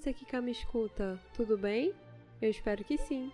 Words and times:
você 0.00 0.14
que 0.14 0.24
cá 0.24 0.40
me 0.40 0.50
escuta, 0.50 1.20
tudo 1.34 1.58
bem? 1.58 1.92
Eu 2.40 2.48
espero 2.48 2.82
que 2.82 2.96
sim. 2.96 3.30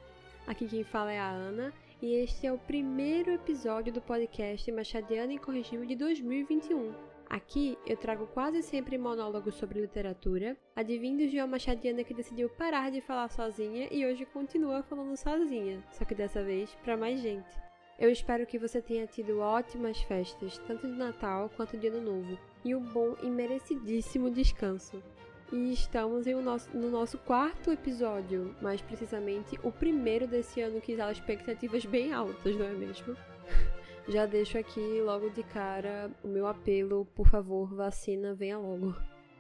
Aqui 0.48 0.66
quem 0.66 0.82
fala 0.82 1.12
é 1.12 1.18
a 1.18 1.30
Ana 1.30 1.72
e 2.02 2.14
este 2.14 2.44
é 2.44 2.52
o 2.52 2.58
primeiro 2.58 3.30
episódio 3.30 3.92
do 3.92 4.00
podcast 4.00 4.72
Machadiana 4.72 5.32
Incorrigível 5.32 5.86
de 5.86 5.94
2021. 5.94 6.92
Aqui 7.30 7.78
eu 7.86 7.96
trago 7.96 8.26
quase 8.26 8.62
sempre 8.62 8.98
monólogos 8.98 9.54
sobre 9.54 9.80
literatura, 9.80 10.56
advindos 10.74 11.30
de 11.30 11.38
uma 11.38 11.46
machadiana 11.46 12.02
que 12.02 12.12
decidiu 12.12 12.48
parar 12.48 12.90
de 12.90 13.00
falar 13.00 13.28
sozinha 13.28 13.86
e 13.92 14.04
hoje 14.04 14.26
continua 14.26 14.82
falando 14.82 15.16
sozinha, 15.16 15.80
só 15.92 16.04
que 16.04 16.16
dessa 16.16 16.42
vez 16.42 16.74
para 16.82 16.96
mais 16.96 17.20
gente. 17.20 17.54
Eu 17.96 18.10
espero 18.10 18.44
que 18.44 18.58
você 18.58 18.82
tenha 18.82 19.06
tido 19.06 19.38
ótimas 19.38 20.02
festas, 20.02 20.58
tanto 20.66 20.88
de 20.88 20.94
Natal 20.94 21.48
quanto 21.56 21.78
de 21.78 21.86
Ano 21.86 22.00
Novo, 22.00 22.36
e 22.64 22.74
um 22.74 22.82
bom 22.82 23.14
e 23.22 23.30
merecidíssimo 23.30 24.28
descanso. 24.30 25.00
E 25.52 25.72
estamos 25.72 26.26
no 26.26 26.42
nosso, 26.42 26.76
no 26.76 26.90
nosso 26.90 27.18
quarto 27.18 27.70
episódio, 27.70 28.54
mais 28.60 28.80
precisamente 28.80 29.58
o 29.62 29.70
primeiro 29.70 30.26
desse 30.26 30.60
ano 30.60 30.80
que 30.80 30.92
exala 30.92 31.12
expectativas 31.12 31.84
bem 31.86 32.12
altas, 32.12 32.56
não 32.56 32.66
é 32.66 32.72
mesmo? 32.72 33.16
Já 34.08 34.26
deixo 34.26 34.58
aqui 34.58 35.00
logo 35.00 35.30
de 35.30 35.42
cara 35.44 36.10
o 36.22 36.28
meu 36.28 36.46
apelo, 36.46 37.06
por 37.14 37.28
favor, 37.28 37.74
vacina, 37.74 38.34
venha 38.34 38.58
logo. 38.58 38.94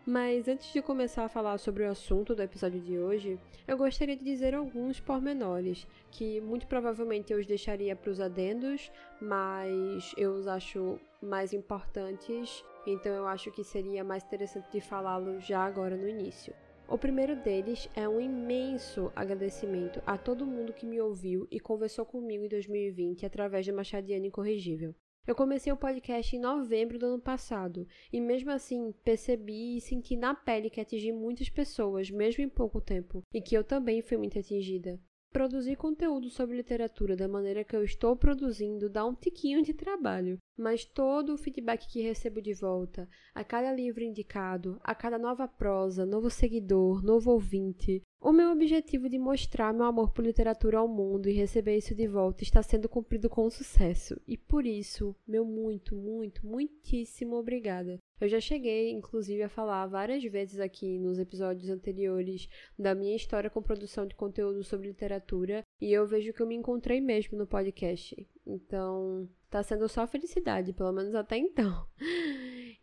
Mas 0.08 0.46
antes 0.46 0.72
de 0.72 0.80
começar 0.80 1.24
a 1.24 1.28
falar 1.28 1.58
sobre 1.58 1.82
o 1.82 1.90
assunto 1.90 2.32
do 2.32 2.40
episódio 2.40 2.80
de 2.80 2.96
hoje, 2.96 3.40
eu 3.66 3.76
gostaria 3.76 4.16
de 4.16 4.22
dizer 4.22 4.54
alguns 4.54 5.00
pormenores, 5.00 5.84
que 6.12 6.40
muito 6.40 6.68
provavelmente 6.68 7.32
eu 7.32 7.40
os 7.40 7.44
deixaria 7.44 7.96
para 7.96 8.12
os 8.12 8.20
adendos, 8.20 8.88
mas 9.20 10.14
eu 10.16 10.34
os 10.34 10.46
acho 10.46 11.00
mais 11.20 11.52
importantes, 11.52 12.64
então 12.86 13.12
eu 13.12 13.26
acho 13.26 13.50
que 13.50 13.64
seria 13.64 14.04
mais 14.04 14.22
interessante 14.22 14.70
de 14.70 14.80
falá-los 14.80 15.44
já 15.44 15.64
agora 15.64 15.96
no 15.96 16.08
início. 16.08 16.54
O 16.86 16.96
primeiro 16.96 17.34
deles 17.34 17.90
é 17.96 18.08
um 18.08 18.20
imenso 18.20 19.10
agradecimento 19.16 20.00
a 20.06 20.16
todo 20.16 20.46
mundo 20.46 20.72
que 20.72 20.86
me 20.86 21.00
ouviu 21.00 21.48
e 21.50 21.58
conversou 21.58 22.06
comigo 22.06 22.44
em 22.44 22.48
2020 22.48 23.26
através 23.26 23.66
do 23.66 23.74
Machadiano 23.74 24.24
Incorrigível. 24.24 24.94
Eu 25.26 25.34
comecei 25.34 25.72
o 25.72 25.76
podcast 25.76 26.36
em 26.36 26.38
novembro 26.38 27.00
do 27.00 27.06
ano 27.06 27.20
passado 27.20 27.86
e, 28.12 28.20
mesmo 28.20 28.50
assim, 28.50 28.92
percebi 29.04 29.76
e 29.76 29.80
senti 29.80 30.16
na 30.16 30.34
pele 30.34 30.70
que 30.70 30.80
atingi 30.80 31.10
muitas 31.10 31.48
pessoas, 31.48 32.08
mesmo 32.10 32.44
em 32.44 32.48
pouco 32.48 32.80
tempo, 32.80 33.24
e 33.34 33.40
que 33.40 33.56
eu 33.56 33.64
também 33.64 34.00
fui 34.02 34.16
muito 34.16 34.38
atingida. 34.38 35.00
Produzir 35.36 35.76
conteúdo 35.76 36.30
sobre 36.30 36.56
literatura 36.56 37.14
da 37.14 37.28
maneira 37.28 37.62
que 37.62 37.76
eu 37.76 37.84
estou 37.84 38.16
produzindo 38.16 38.88
dá 38.88 39.04
um 39.04 39.14
tiquinho 39.14 39.62
de 39.62 39.74
trabalho, 39.74 40.38
mas 40.56 40.86
todo 40.86 41.34
o 41.34 41.36
feedback 41.36 41.86
que 41.92 42.00
recebo 42.00 42.40
de 42.40 42.54
volta, 42.54 43.06
a 43.34 43.44
cada 43.44 43.70
livro 43.70 44.02
indicado, 44.02 44.80
a 44.82 44.94
cada 44.94 45.18
nova 45.18 45.46
prosa, 45.46 46.06
novo 46.06 46.30
seguidor, 46.30 47.04
novo 47.04 47.32
ouvinte, 47.32 48.02
o 48.18 48.32
meu 48.32 48.50
objetivo 48.50 49.10
de 49.10 49.18
mostrar 49.18 49.74
meu 49.74 49.84
amor 49.84 50.10
por 50.10 50.24
literatura 50.24 50.78
ao 50.78 50.88
mundo 50.88 51.28
e 51.28 51.34
receber 51.34 51.76
isso 51.76 51.94
de 51.94 52.08
volta 52.08 52.42
está 52.42 52.62
sendo 52.62 52.88
cumprido 52.88 53.28
com 53.28 53.50
sucesso, 53.50 54.18
e 54.26 54.38
por 54.38 54.64
isso, 54.64 55.14
meu 55.28 55.44
muito, 55.44 55.94
muito, 55.94 56.46
muitíssimo 56.46 57.36
obrigada. 57.36 57.98
Eu 58.20 58.28
já 58.28 58.40
cheguei, 58.40 58.90
inclusive, 58.90 59.42
a 59.42 59.48
falar 59.48 59.86
várias 59.86 60.24
vezes 60.24 60.58
aqui 60.58 60.98
nos 60.98 61.18
episódios 61.18 61.68
anteriores 61.68 62.48
da 62.78 62.94
minha 62.94 63.14
história 63.14 63.50
com 63.50 63.62
produção 63.62 64.06
de 64.06 64.14
conteúdo 64.14 64.64
sobre 64.64 64.88
literatura, 64.88 65.62
e 65.80 65.92
eu 65.92 66.06
vejo 66.06 66.32
que 66.32 66.40
eu 66.40 66.46
me 66.46 66.54
encontrei 66.54 67.00
mesmo 67.00 67.36
no 67.36 67.46
podcast. 67.46 68.16
Então, 68.46 69.28
tá 69.50 69.62
sendo 69.62 69.88
só 69.88 70.06
felicidade, 70.06 70.72
pelo 70.72 70.92
menos 70.92 71.14
até 71.14 71.36
então. 71.36 71.86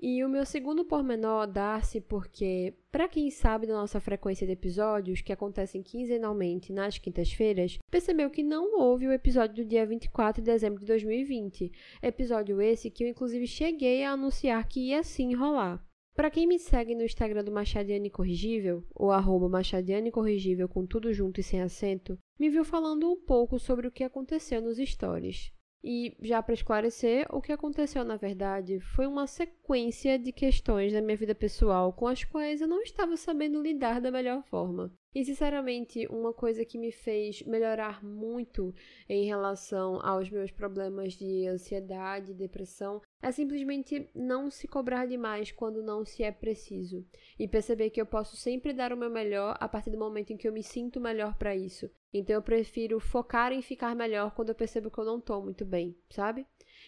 E 0.06 0.22
o 0.22 0.28
meu 0.28 0.46
segundo 0.46 0.84
pormenor 0.84 1.48
dá-se 1.48 2.02
porque, 2.02 2.74
para 2.92 3.08
quem 3.08 3.32
sabe 3.32 3.66
da 3.66 3.74
nossa 3.74 4.02
frequência 4.02 4.46
de 4.46 4.52
episódios, 4.52 5.22
que 5.22 5.32
acontecem 5.32 5.82
quinzenalmente 5.82 6.74
nas 6.74 6.98
quintas-feiras, 6.98 7.80
percebeu 7.90 8.30
que 8.30 8.44
não 8.44 8.78
houve 8.78 9.08
o 9.08 9.14
episódio 9.14 9.64
do 9.64 9.70
dia 9.70 9.86
24 9.86 10.42
de 10.42 10.52
dezembro 10.52 10.82
de 10.82 10.88
2020. 10.88 11.72
Episódio 12.02 12.62
esse 12.62 12.92
que 12.92 13.06
eu, 13.06 13.08
inclusive, 13.08 13.48
cheguei 13.48 14.04
a 14.04 14.12
anunciar 14.12 14.68
que 14.68 14.90
ia 14.90 15.04
sim 15.04 15.34
rolar. 15.34 15.82
Para 16.16 16.30
quem 16.30 16.46
me 16.46 16.60
segue 16.60 16.94
no 16.94 17.04
Instagram 17.04 17.44
do 17.44 17.52
Machadiane 17.52 18.10
Corrigível, 18.10 18.84
ou 18.94 19.12
arroba 19.12 19.50
Machadiane 19.50 20.12
Corrigível 20.12 20.70
com 20.70 20.86
tudo 20.86 21.12
junto 21.12 21.40
e 21.40 21.44
sem 21.44 21.60
acento, 21.60 22.20
me 22.40 22.50
viu 22.50 22.64
falando 22.64 23.12
um 23.12 23.20
pouco 23.20 23.58
sobre 23.58 23.88
o 23.88 23.92
que 23.92 24.04
aconteceu 24.04 24.62
nos 24.62 24.78
stories. 24.78 25.52
E 25.84 26.16
já 26.22 26.42
para 26.42 26.54
esclarecer, 26.54 27.26
o 27.30 27.42
que 27.42 27.52
aconteceu 27.52 28.06
na 28.06 28.16
verdade 28.16 28.80
foi 28.80 29.08
uma 29.08 29.26
sequência 29.26 30.18
de 30.20 30.32
questões 30.32 30.94
da 30.94 31.02
minha 31.02 31.18
vida 31.18 31.34
pessoal 31.34 31.92
com 31.92 32.08
as 32.08 32.24
quais 32.24 32.62
eu 32.62 32.68
não 32.68 32.82
estava 32.82 33.18
sabendo 33.18 33.62
lidar 33.62 34.00
da 34.00 34.12
melhor 34.12 34.44
forma. 34.44 34.94
E 35.16 35.24
sinceramente, 35.24 36.08
uma 36.08 36.34
coisa 36.34 36.66
que 36.66 36.78
me 36.78 36.92
fez 36.92 37.44
melhorar 37.44 38.04
muito 38.04 38.74
em 39.08 39.26
relação 39.26 40.00
aos 40.04 40.30
meus 40.30 40.50
problemas 40.50 41.14
de 41.14 41.48
ansiedade 41.48 42.34
depressão 42.34 43.02
é 43.22 43.32
simplesmente 43.32 44.10
não 44.14 44.50
se 44.50 44.68
cobrar 44.68 45.06
demais 45.06 45.52
quando 45.52 45.84
não 45.84 46.04
se 46.04 46.24
é 46.24 46.32
preciso 46.32 47.06
e 47.40 47.48
perceber 47.48 47.90
que 47.92 48.02
eu 48.02 48.06
posso 48.06 48.36
sempre 48.36 48.74
dar 48.74 48.92
o 48.92 48.98
meu 48.98 49.10
melhor 49.10 49.56
a 49.60 49.68
partir 49.68 49.92
do 49.92 49.98
momento 49.98 50.34
em 50.34 50.38
que 50.38 50.48
eu 50.48 50.52
me 50.52 50.64
sinto 50.64 51.00
melhor 51.00 51.36
para 51.38 51.56
isso. 51.56 51.90
Então 52.14 52.36
eu 52.36 52.42
prefiro 52.42 53.00
focar 53.00 53.52
em 53.52 53.62
ficar 53.62 53.96
melhor 53.96 54.34
quando 54.36 54.50
eu 54.50 54.56
percebo 54.56 54.92
que 54.92 54.98
eu 55.00 55.06
não 55.06 55.22
tô 55.22 55.42
muito 55.42 55.64
bem, 55.64 55.96
sabe? 56.10 56.46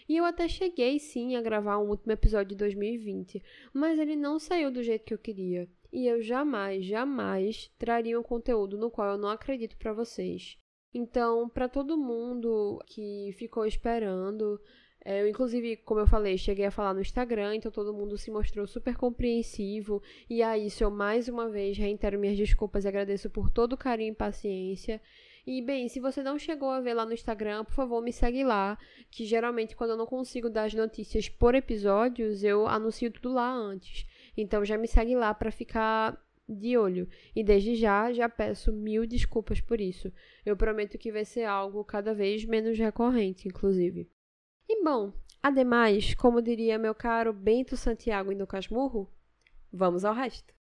E 0.09 0.17
eu 0.17 0.25
até 0.25 0.47
cheguei 0.47 0.99
sim 0.99 1.35
a 1.35 1.41
gravar 1.41 1.79
um 1.79 1.89
último 1.89 2.11
episódio 2.11 2.49
de 2.49 2.55
2020, 2.55 3.41
mas 3.73 3.97
ele 3.97 4.15
não 4.15 4.37
saiu 4.37 4.71
do 4.71 4.83
jeito 4.83 5.05
que 5.05 5.13
eu 5.13 5.17
queria 5.17 5.67
e 5.95 6.07
eu 6.07 6.21
jamais, 6.21 6.83
jamais 6.83 7.71
traria 7.79 8.19
um 8.19 8.23
conteúdo 8.23 8.77
no 8.77 8.91
qual 8.91 9.13
eu 9.13 9.17
não 9.17 9.29
acredito 9.29 9.77
para 9.77 9.93
vocês. 9.93 10.57
Então, 10.93 11.47
para 11.47 11.69
todo 11.69 11.97
mundo 11.97 12.83
que 12.85 13.33
ficou 13.37 13.65
esperando, 13.65 14.59
é, 15.05 15.21
eu, 15.21 15.27
inclusive, 15.29 15.77
como 15.77 16.01
eu 16.01 16.05
falei, 16.05 16.37
cheguei 16.37 16.65
a 16.65 16.71
falar 16.71 16.93
no 16.93 16.99
Instagram, 16.99 17.55
então 17.55 17.71
todo 17.71 17.93
mundo 17.93 18.17
se 18.17 18.29
mostrou 18.29 18.67
super 18.67 18.97
compreensivo. 18.97 20.03
E 20.29 20.43
a 20.43 20.57
isso 20.57 20.83
eu 20.83 20.91
mais 20.91 21.29
uma 21.29 21.47
vez 21.47 21.77
reitero 21.77 22.19
minhas 22.19 22.35
desculpas 22.35 22.83
e 22.83 22.89
agradeço 22.89 23.29
por 23.29 23.49
todo 23.49 23.71
o 23.73 23.77
carinho 23.77 24.11
e 24.11 24.15
paciência. 24.15 25.01
E 25.47 25.61
bem, 25.61 25.87
se 25.87 26.01
você 26.01 26.21
não 26.21 26.37
chegou 26.37 26.71
a 26.71 26.81
ver 26.81 26.93
lá 26.93 27.05
no 27.05 27.13
Instagram, 27.13 27.63
por 27.63 27.73
favor, 27.73 28.01
me 28.01 28.11
segue 28.11 28.43
lá, 28.43 28.77
que 29.09 29.25
geralmente 29.25 29.77
quando 29.77 29.91
eu 29.91 29.97
não 29.97 30.05
consigo 30.05 30.49
dar 30.49 30.65
as 30.65 30.73
notícias 30.73 31.29
por 31.29 31.55
episódios, 31.55 32.43
eu 32.43 32.67
anuncio 32.67 33.09
tudo 33.11 33.31
lá 33.31 33.49
antes. 33.49 34.05
Então 34.37 34.65
já 34.65 34.77
me 34.77 34.87
segue 34.87 35.15
lá 35.15 35.33
para 35.33 35.51
ficar 35.51 36.19
de 36.47 36.77
olho. 36.77 37.07
E 37.35 37.43
desde 37.43 37.75
já, 37.75 38.11
já 38.13 38.29
peço 38.29 38.71
mil 38.71 39.05
desculpas 39.05 39.59
por 39.61 39.81
isso. 39.81 40.11
Eu 40.45 40.55
prometo 40.55 40.97
que 40.97 41.11
vai 41.11 41.25
ser 41.25 41.43
algo 41.43 41.83
cada 41.83 42.13
vez 42.13 42.45
menos 42.45 42.77
recorrente, 42.77 43.47
inclusive. 43.47 44.09
E 44.67 44.83
bom, 44.83 45.13
ademais, 45.41 46.15
como 46.15 46.41
diria 46.41 46.77
meu 46.77 46.95
caro 46.95 47.33
Bento 47.33 47.75
Santiago 47.77 48.31
em 48.31 48.37
do 48.37 48.47
Casmurro, 48.47 49.11
vamos 49.71 50.05
ao 50.05 50.13
resto. 50.13 50.54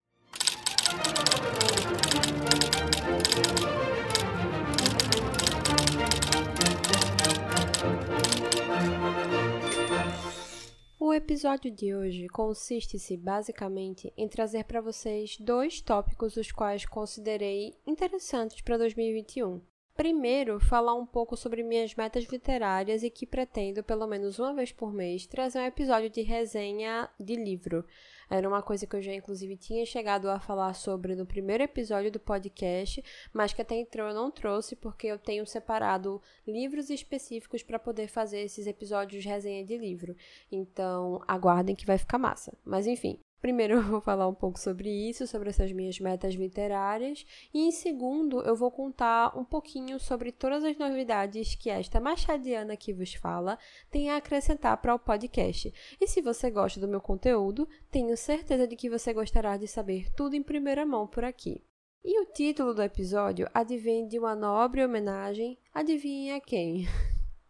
O 11.04 11.12
episódio 11.12 11.68
de 11.68 11.92
hoje 11.92 12.28
consiste-se 12.28 13.16
basicamente 13.16 14.12
em 14.16 14.28
trazer 14.28 14.62
para 14.62 14.80
vocês 14.80 15.36
dois 15.36 15.80
tópicos 15.80 16.36
os 16.36 16.52
quais 16.52 16.86
considerei 16.86 17.74
interessantes 17.84 18.60
para 18.60 18.78
2021. 18.78 19.60
Primeiro, 19.94 20.58
falar 20.58 20.94
um 20.94 21.04
pouco 21.04 21.36
sobre 21.36 21.62
minhas 21.62 21.94
metas 21.94 22.24
literárias 22.24 23.02
e 23.02 23.10
que 23.10 23.26
pretendo, 23.26 23.84
pelo 23.84 24.06
menos 24.06 24.38
uma 24.38 24.54
vez 24.54 24.72
por 24.72 24.90
mês, 24.90 25.26
trazer 25.26 25.58
um 25.58 25.66
episódio 25.66 26.08
de 26.08 26.22
resenha 26.22 27.10
de 27.20 27.36
livro. 27.36 27.84
Era 28.30 28.48
uma 28.48 28.62
coisa 28.62 28.86
que 28.86 28.96
eu 28.96 29.02
já, 29.02 29.12
inclusive, 29.12 29.54
tinha 29.54 29.84
chegado 29.84 30.30
a 30.30 30.40
falar 30.40 30.72
sobre 30.72 31.14
no 31.14 31.26
primeiro 31.26 31.62
episódio 31.62 32.10
do 32.10 32.18
podcast, 32.18 33.04
mas 33.34 33.52
que 33.52 33.60
até 33.60 33.74
então 33.74 34.08
eu 34.08 34.14
não 34.14 34.30
trouxe, 34.30 34.74
porque 34.74 35.06
eu 35.08 35.18
tenho 35.18 35.46
separado 35.46 36.22
livros 36.46 36.88
específicos 36.88 37.62
para 37.62 37.78
poder 37.78 38.08
fazer 38.08 38.40
esses 38.40 38.66
episódios 38.66 39.22
de 39.22 39.28
resenha 39.28 39.62
de 39.62 39.76
livro. 39.76 40.16
Então, 40.50 41.22
aguardem 41.28 41.76
que 41.76 41.84
vai 41.84 41.98
ficar 41.98 42.16
massa. 42.16 42.56
Mas 42.64 42.86
enfim, 42.86 43.18
Primeiro, 43.42 43.74
eu 43.78 43.82
vou 43.82 44.00
falar 44.00 44.28
um 44.28 44.34
pouco 44.34 44.58
sobre 44.58 44.88
isso, 44.88 45.26
sobre 45.26 45.50
essas 45.50 45.72
minhas 45.72 45.98
metas 45.98 46.34
literárias, 46.34 47.26
e 47.52 47.66
em 47.66 47.72
segundo, 47.72 48.40
eu 48.42 48.54
vou 48.54 48.70
contar 48.70 49.36
um 49.36 49.44
pouquinho 49.44 49.98
sobre 49.98 50.30
todas 50.30 50.62
as 50.62 50.78
novidades 50.78 51.56
que 51.56 51.68
esta 51.68 52.00
machadiana 52.00 52.76
que 52.76 52.94
vos 52.94 53.14
fala 53.14 53.58
tem 53.90 54.10
a 54.10 54.16
acrescentar 54.16 54.76
para 54.76 54.94
o 54.94 54.98
podcast. 54.98 55.74
E 56.00 56.06
se 56.06 56.22
você 56.22 56.50
gosta 56.50 56.78
do 56.78 56.86
meu 56.86 57.00
conteúdo, 57.00 57.68
tenho 57.90 58.16
certeza 58.16 58.66
de 58.66 58.76
que 58.76 58.88
você 58.88 59.12
gostará 59.12 59.56
de 59.56 59.66
saber 59.66 60.10
tudo 60.14 60.36
em 60.36 60.42
primeira 60.42 60.86
mão 60.86 61.08
por 61.08 61.24
aqui. 61.24 61.64
E 62.04 62.20
o 62.20 62.26
título 62.26 62.72
do 62.72 62.82
episódio 62.82 63.48
advém 63.52 64.06
de 64.06 64.18
uma 64.18 64.36
nobre 64.36 64.84
homenagem, 64.84 65.58
adivinha 65.74 66.40
quem? 66.40 66.86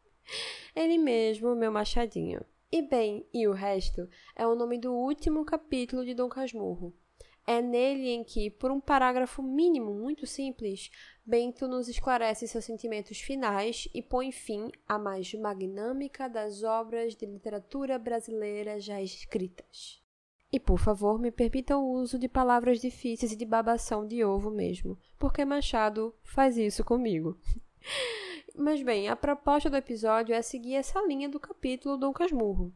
Ele 0.74 0.96
mesmo, 0.96 1.54
meu 1.54 1.70
machadinho. 1.70 2.40
E 2.74 2.80
bem, 2.80 3.26
e 3.34 3.46
o 3.46 3.52
resto 3.52 4.08
é 4.34 4.46
o 4.46 4.54
nome 4.54 4.78
do 4.78 4.94
último 4.94 5.44
capítulo 5.44 6.06
de 6.06 6.14
Dom 6.14 6.30
Casmurro. 6.30 6.94
É 7.46 7.60
nele 7.60 8.08
em 8.08 8.24
que, 8.24 8.48
por 8.48 8.70
um 8.70 8.80
parágrafo 8.80 9.42
mínimo 9.42 9.92
muito 9.92 10.26
simples, 10.26 10.90
Bento 11.22 11.69
nos 11.69 11.86
esclarece 11.86 12.48
seus 12.48 12.64
sentimentos 12.64 13.20
finais 13.20 13.86
e 13.92 14.00
põe 14.00 14.32
fim 14.32 14.70
à 14.88 14.98
mais 14.98 15.34
magnâmica 15.34 16.30
das 16.30 16.62
obras 16.62 17.14
de 17.14 17.26
literatura 17.26 17.98
brasileira 17.98 18.80
já 18.80 19.02
escritas. 19.02 20.02
E 20.50 20.58
por 20.58 20.78
favor, 20.78 21.18
me 21.18 21.30
permita 21.30 21.76
o 21.76 21.92
uso 21.92 22.18
de 22.18 22.26
palavras 22.26 22.80
difíceis 22.80 23.32
e 23.32 23.36
de 23.36 23.44
babação 23.44 24.06
de 24.06 24.25
ovo 24.25 24.50
mesmo, 24.50 24.98
porque 25.18 25.44
Machado 25.44 26.14
faz 26.22 26.56
isso 26.56 26.82
comigo. 26.82 27.38
Mas 28.54 28.82
bem, 28.82 29.08
a 29.08 29.16
proposta 29.16 29.70
do 29.70 29.76
episódio 29.76 30.34
é 30.34 30.43
seguir 30.43 30.75
essa 30.75 31.00
linha 31.06 31.28
do 31.28 31.40
capítulo 31.40 31.96
Dom 31.96 32.12
Casmurro, 32.12 32.72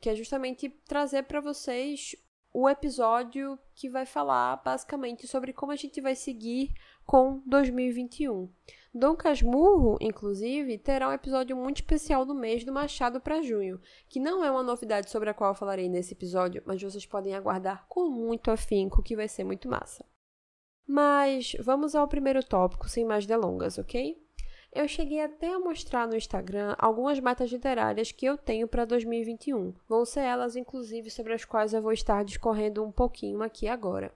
que 0.00 0.08
é 0.08 0.14
justamente 0.14 0.68
trazer 0.86 1.24
para 1.24 1.40
vocês 1.40 2.16
o 2.52 2.68
episódio 2.68 3.58
que 3.74 3.90
vai 3.90 4.06
falar 4.06 4.56
basicamente 4.64 5.26
sobre 5.26 5.52
como 5.52 5.70
a 5.70 5.76
gente 5.76 6.00
vai 6.00 6.14
seguir 6.14 6.72
com 7.04 7.42
2021. 7.46 8.50
Dom 8.94 9.14
Casmurro, 9.14 9.98
inclusive, 10.00 10.78
terá 10.78 11.08
um 11.08 11.12
episódio 11.12 11.54
muito 11.56 11.76
especial 11.76 12.24
do 12.24 12.34
mês 12.34 12.64
do 12.64 12.72
Machado 12.72 13.20
para 13.20 13.42
junho, 13.42 13.80
que 14.08 14.18
não 14.18 14.42
é 14.42 14.50
uma 14.50 14.62
novidade 14.62 15.10
sobre 15.10 15.28
a 15.28 15.34
qual 15.34 15.50
eu 15.50 15.54
falarei 15.54 15.88
nesse 15.90 16.14
episódio, 16.14 16.62
mas 16.64 16.82
vocês 16.82 17.04
podem 17.04 17.34
aguardar 17.34 17.86
com 17.86 18.08
muito 18.08 18.50
afinco, 18.50 19.02
que 19.02 19.14
vai 19.14 19.28
ser 19.28 19.44
muito 19.44 19.68
massa. 19.68 20.04
Mas 20.86 21.54
vamos 21.60 21.94
ao 21.94 22.08
primeiro 22.08 22.42
tópico, 22.42 22.88
sem 22.88 23.04
mais 23.04 23.26
delongas, 23.26 23.76
ok? 23.76 24.26
Eu 24.72 24.86
cheguei 24.86 25.20
até 25.20 25.52
a 25.52 25.58
mostrar 25.58 26.06
no 26.06 26.14
Instagram 26.14 26.76
algumas 26.78 27.18
metas 27.18 27.50
literárias 27.50 28.12
que 28.12 28.26
eu 28.26 28.36
tenho 28.36 28.68
para 28.68 28.84
2021. 28.84 29.74
Vão 29.88 30.04
ser 30.04 30.20
elas, 30.20 30.56
inclusive, 30.56 31.10
sobre 31.10 31.32
as 31.32 31.44
quais 31.44 31.72
eu 31.72 31.80
vou 31.80 31.92
estar 31.92 32.22
discorrendo 32.22 32.84
um 32.84 32.92
pouquinho 32.92 33.42
aqui 33.42 33.66
agora. 33.66 34.12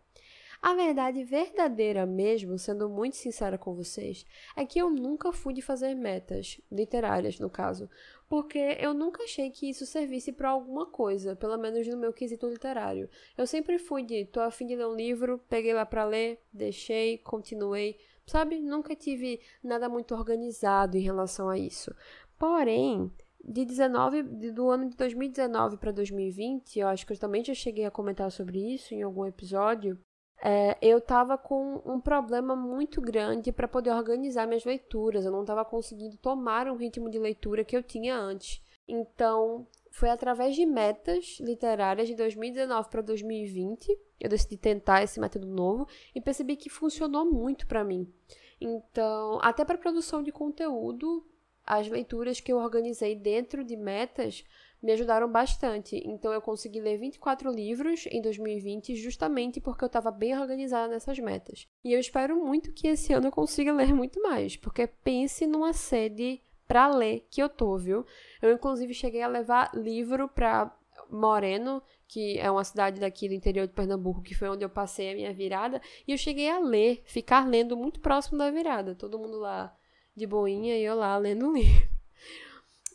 A 0.60 0.74
verdade 0.74 1.24
verdadeira 1.24 2.06
mesmo, 2.06 2.56
sendo 2.56 2.88
muito 2.88 3.16
sincera 3.16 3.58
com 3.58 3.74
vocês, 3.74 4.24
é 4.54 4.64
que 4.64 4.78
eu 4.78 4.88
nunca 4.90 5.32
fui 5.32 5.52
de 5.52 5.60
fazer 5.60 5.92
metas, 5.96 6.60
literárias 6.70 7.40
no 7.40 7.50
caso, 7.50 7.90
porque 8.28 8.76
eu 8.78 8.94
nunca 8.94 9.24
achei 9.24 9.50
que 9.50 9.68
isso 9.68 9.84
servisse 9.84 10.30
para 10.30 10.50
alguma 10.50 10.86
coisa, 10.86 11.34
pelo 11.34 11.58
menos 11.58 11.88
no 11.88 11.96
meu 11.96 12.12
quesito 12.12 12.46
literário. 12.46 13.10
Eu 13.36 13.44
sempre 13.44 13.76
fui 13.76 14.04
de, 14.04 14.24
tô 14.26 14.38
a 14.38 14.52
fim 14.52 14.66
de 14.66 14.76
ler 14.76 14.86
um 14.86 14.94
livro, 14.94 15.40
peguei 15.48 15.74
lá 15.74 15.84
para 15.84 16.04
ler, 16.04 16.40
deixei, 16.52 17.18
continuei, 17.18 17.98
sabe? 18.26 18.60
Nunca 18.60 18.94
tive 18.94 19.40
nada 19.62 19.88
muito 19.88 20.14
organizado 20.14 20.96
em 20.96 21.00
relação 21.00 21.48
a 21.48 21.58
isso. 21.58 21.94
Porém, 22.38 23.10
de 23.44 23.64
19 23.64 24.22
do 24.52 24.70
ano 24.70 24.88
de 24.88 24.96
2019 24.96 25.76
para 25.76 25.92
2020, 25.92 26.78
eu 26.78 26.88
acho 26.88 27.06
que 27.06 27.12
eu 27.12 27.18
também 27.18 27.44
já 27.44 27.54
cheguei 27.54 27.84
a 27.84 27.90
comentar 27.90 28.30
sobre 28.30 28.58
isso 28.74 28.94
em 28.94 29.02
algum 29.02 29.26
episódio 29.26 29.98
é, 30.44 30.76
eu 30.82 30.98
estava 30.98 31.38
com 31.38 31.80
um 31.86 32.00
problema 32.00 32.56
muito 32.56 33.00
grande 33.00 33.52
para 33.52 33.68
poder 33.68 33.92
organizar 33.92 34.44
minhas 34.44 34.64
leituras. 34.64 35.24
Eu 35.24 35.30
não 35.30 35.42
estava 35.42 35.64
conseguindo 35.64 36.16
tomar 36.16 36.66
um 36.66 36.74
ritmo 36.74 37.08
de 37.08 37.16
leitura 37.16 37.64
que 37.64 37.76
eu 37.76 37.82
tinha 37.82 38.16
antes. 38.16 38.60
Então, 38.88 39.64
foi 39.92 40.08
através 40.08 40.56
de 40.56 40.64
metas 40.64 41.36
literárias 41.38 42.08
de 42.08 42.14
2019 42.14 42.88
para 42.88 43.02
2020, 43.02 43.96
eu 44.18 44.28
decidi 44.28 44.56
tentar 44.56 45.02
esse 45.02 45.20
método 45.20 45.46
novo 45.46 45.86
e 46.14 46.20
percebi 46.20 46.56
que 46.56 46.70
funcionou 46.70 47.30
muito 47.30 47.66
para 47.66 47.84
mim. 47.84 48.10
Então, 48.58 49.38
até 49.42 49.64
para 49.64 49.76
produção 49.76 50.22
de 50.22 50.32
conteúdo, 50.32 51.24
as 51.64 51.88
leituras 51.88 52.40
que 52.40 52.52
eu 52.52 52.56
organizei 52.56 53.14
dentro 53.14 53.62
de 53.62 53.76
metas 53.76 54.44
me 54.82 54.92
ajudaram 54.92 55.30
bastante. 55.30 56.02
Então 56.04 56.32
eu 56.32 56.40
consegui 56.40 56.80
ler 56.80 56.98
24 56.98 57.50
livros 57.52 58.06
em 58.10 58.20
2020 58.20 58.96
justamente 58.96 59.60
porque 59.60 59.84
eu 59.84 59.86
estava 59.86 60.10
bem 60.10 60.36
organizada 60.36 60.88
nessas 60.88 61.18
metas. 61.18 61.68
E 61.84 61.92
eu 61.92 62.00
espero 62.00 62.36
muito 62.36 62.72
que 62.72 62.88
esse 62.88 63.12
ano 63.12 63.28
eu 63.28 63.32
consiga 63.32 63.72
ler 63.72 63.94
muito 63.94 64.20
mais, 64.20 64.56
porque 64.56 64.86
pense 64.86 65.46
numa 65.46 65.72
sede 65.72 66.42
para 66.72 66.88
ler 66.88 67.26
que 67.30 67.42
eu 67.42 67.50
tô, 67.50 67.76
viu? 67.76 68.02
Eu 68.40 68.50
inclusive 68.50 68.94
cheguei 68.94 69.20
a 69.20 69.28
levar 69.28 69.70
livro 69.74 70.26
para 70.26 70.74
Moreno, 71.10 71.82
que 72.08 72.38
é 72.38 72.50
uma 72.50 72.64
cidade 72.64 72.98
daqui 72.98 73.28
do 73.28 73.34
interior 73.34 73.66
de 73.66 73.74
Pernambuco, 73.74 74.22
que 74.22 74.34
foi 74.34 74.48
onde 74.48 74.64
eu 74.64 74.70
passei 74.70 75.12
a 75.12 75.14
minha 75.14 75.34
virada, 75.34 75.82
e 76.08 76.12
eu 76.12 76.16
cheguei 76.16 76.48
a 76.48 76.58
ler, 76.58 77.02
ficar 77.04 77.46
lendo 77.46 77.76
muito 77.76 78.00
próximo 78.00 78.38
da 78.38 78.50
virada. 78.50 78.94
Todo 78.94 79.18
mundo 79.18 79.38
lá 79.38 79.76
de 80.16 80.26
boinha 80.26 80.74
e 80.78 80.82
eu 80.82 80.94
lá 80.94 81.14
lendo 81.18 81.44
um 81.50 81.52
livro. 81.52 81.90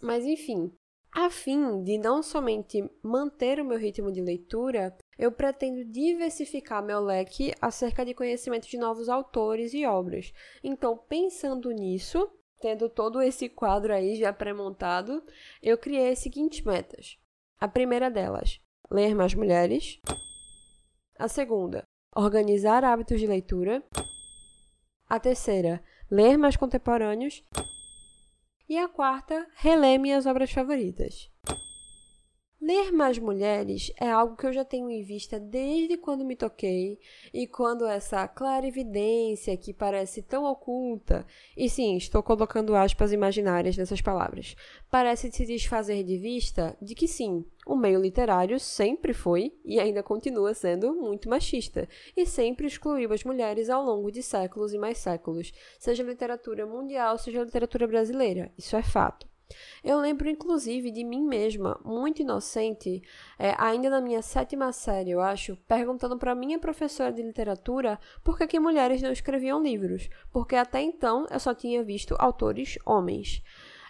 Mas 0.01 0.25
enfim, 0.25 0.73
a 1.11 1.29
fim 1.29 1.83
de 1.83 1.99
não 1.99 2.23
somente 2.23 2.83
manter 3.03 3.59
o 3.59 3.65
meu 3.65 3.77
ritmo 3.77 4.11
de 4.11 4.21
leitura, 4.21 4.97
eu 5.19 5.31
pretendo 5.31 5.85
diversificar 5.85 6.83
meu 6.83 6.99
leque 6.99 7.53
acerca 7.61 8.03
de 8.03 8.15
conhecimento 8.15 8.67
de 8.67 8.77
novos 8.79 9.07
autores 9.07 9.71
e 9.75 9.85
obras. 9.85 10.33
Então, 10.63 10.97
pensando 10.97 11.69
nisso, 11.69 12.27
tendo 12.59 12.89
todo 12.89 13.21
esse 13.21 13.49
quadro 13.49 13.93
aí 13.93 14.15
já 14.15 14.33
pré-montado, 14.33 15.23
eu 15.61 15.77
criei 15.77 16.11
as 16.11 16.19
seguintes 16.19 16.63
metas. 16.63 17.17
A 17.59 17.67
primeira 17.67 18.09
delas, 18.09 18.59
ler 18.91 19.15
mais 19.15 19.33
mulheres. 19.33 19.99
A 21.17 21.27
segunda, 21.27 21.83
organizar 22.15 22.83
hábitos 22.83 23.19
de 23.19 23.27
leitura. 23.27 23.83
A 25.09 25.19
terceira, 25.19 25.83
ler 26.09 26.37
mais 26.37 26.55
contemporâneos. 26.55 27.43
E 28.69 28.77
a 28.77 28.87
quarta, 28.87 29.47
reler 29.55 29.99
minhas 29.99 30.25
obras 30.25 30.51
favoritas. 30.51 31.31
Ler 32.67 32.91
mais 32.91 33.17
mulheres 33.17 33.93
é 33.97 34.11
algo 34.11 34.35
que 34.35 34.45
eu 34.45 34.51
já 34.51 34.65
tenho 34.65 34.91
em 34.91 35.01
vista 35.01 35.39
desde 35.39 35.95
quando 35.95 36.25
me 36.25 36.35
toquei 36.35 36.99
e 37.33 37.47
quando 37.47 37.87
essa 37.87 38.27
clarividência 38.27 39.55
que 39.55 39.73
parece 39.73 40.21
tão 40.21 40.43
oculta, 40.43 41.25
e 41.55 41.69
sim, 41.69 41.95
estou 41.95 42.21
colocando 42.21 42.75
aspas 42.75 43.13
imaginárias 43.13 43.77
nessas 43.77 44.01
palavras, 44.01 44.53
parece 44.91 45.31
se 45.31 45.45
desfazer 45.45 46.03
de 46.03 46.17
vista 46.17 46.75
de 46.81 46.93
que 46.93 47.07
sim, 47.07 47.45
o 47.65 47.77
meio 47.77 48.01
literário 48.01 48.59
sempre 48.59 49.13
foi 49.13 49.53
e 49.63 49.79
ainda 49.79 50.03
continua 50.03 50.53
sendo 50.53 50.93
muito 50.93 51.29
machista 51.29 51.87
e 52.17 52.25
sempre 52.25 52.67
excluiu 52.67 53.13
as 53.13 53.23
mulheres 53.23 53.69
ao 53.69 53.81
longo 53.81 54.11
de 54.11 54.21
séculos 54.21 54.73
e 54.73 54.77
mais 54.77 54.97
séculos, 54.97 55.53
seja 55.79 56.03
literatura 56.03 56.65
mundial, 56.65 57.17
seja 57.17 57.45
literatura 57.45 57.87
brasileira. 57.87 58.51
Isso 58.57 58.75
é 58.75 58.83
fato. 58.83 59.25
Eu 59.83 59.99
lembro, 59.99 60.29
inclusive, 60.29 60.91
de 60.91 61.03
mim 61.03 61.23
mesma, 61.23 61.79
muito 61.83 62.21
inocente, 62.21 63.01
é, 63.39 63.55
ainda 63.57 63.89
na 63.89 64.01
minha 64.01 64.21
sétima 64.21 64.71
série, 64.71 65.11
eu 65.11 65.21
acho, 65.21 65.55
perguntando 65.67 66.17
para 66.17 66.35
minha 66.35 66.59
professora 66.59 67.11
de 67.11 67.21
literatura 67.21 67.99
por 68.23 68.37
que, 68.37 68.47
que 68.47 68.59
mulheres 68.59 69.01
não 69.01 69.11
escreviam 69.11 69.61
livros, 69.61 70.09
porque 70.31 70.55
até 70.55 70.81
então 70.81 71.25
eu 71.29 71.39
só 71.39 71.53
tinha 71.53 71.83
visto 71.83 72.15
autores 72.19 72.77
homens. 72.85 73.41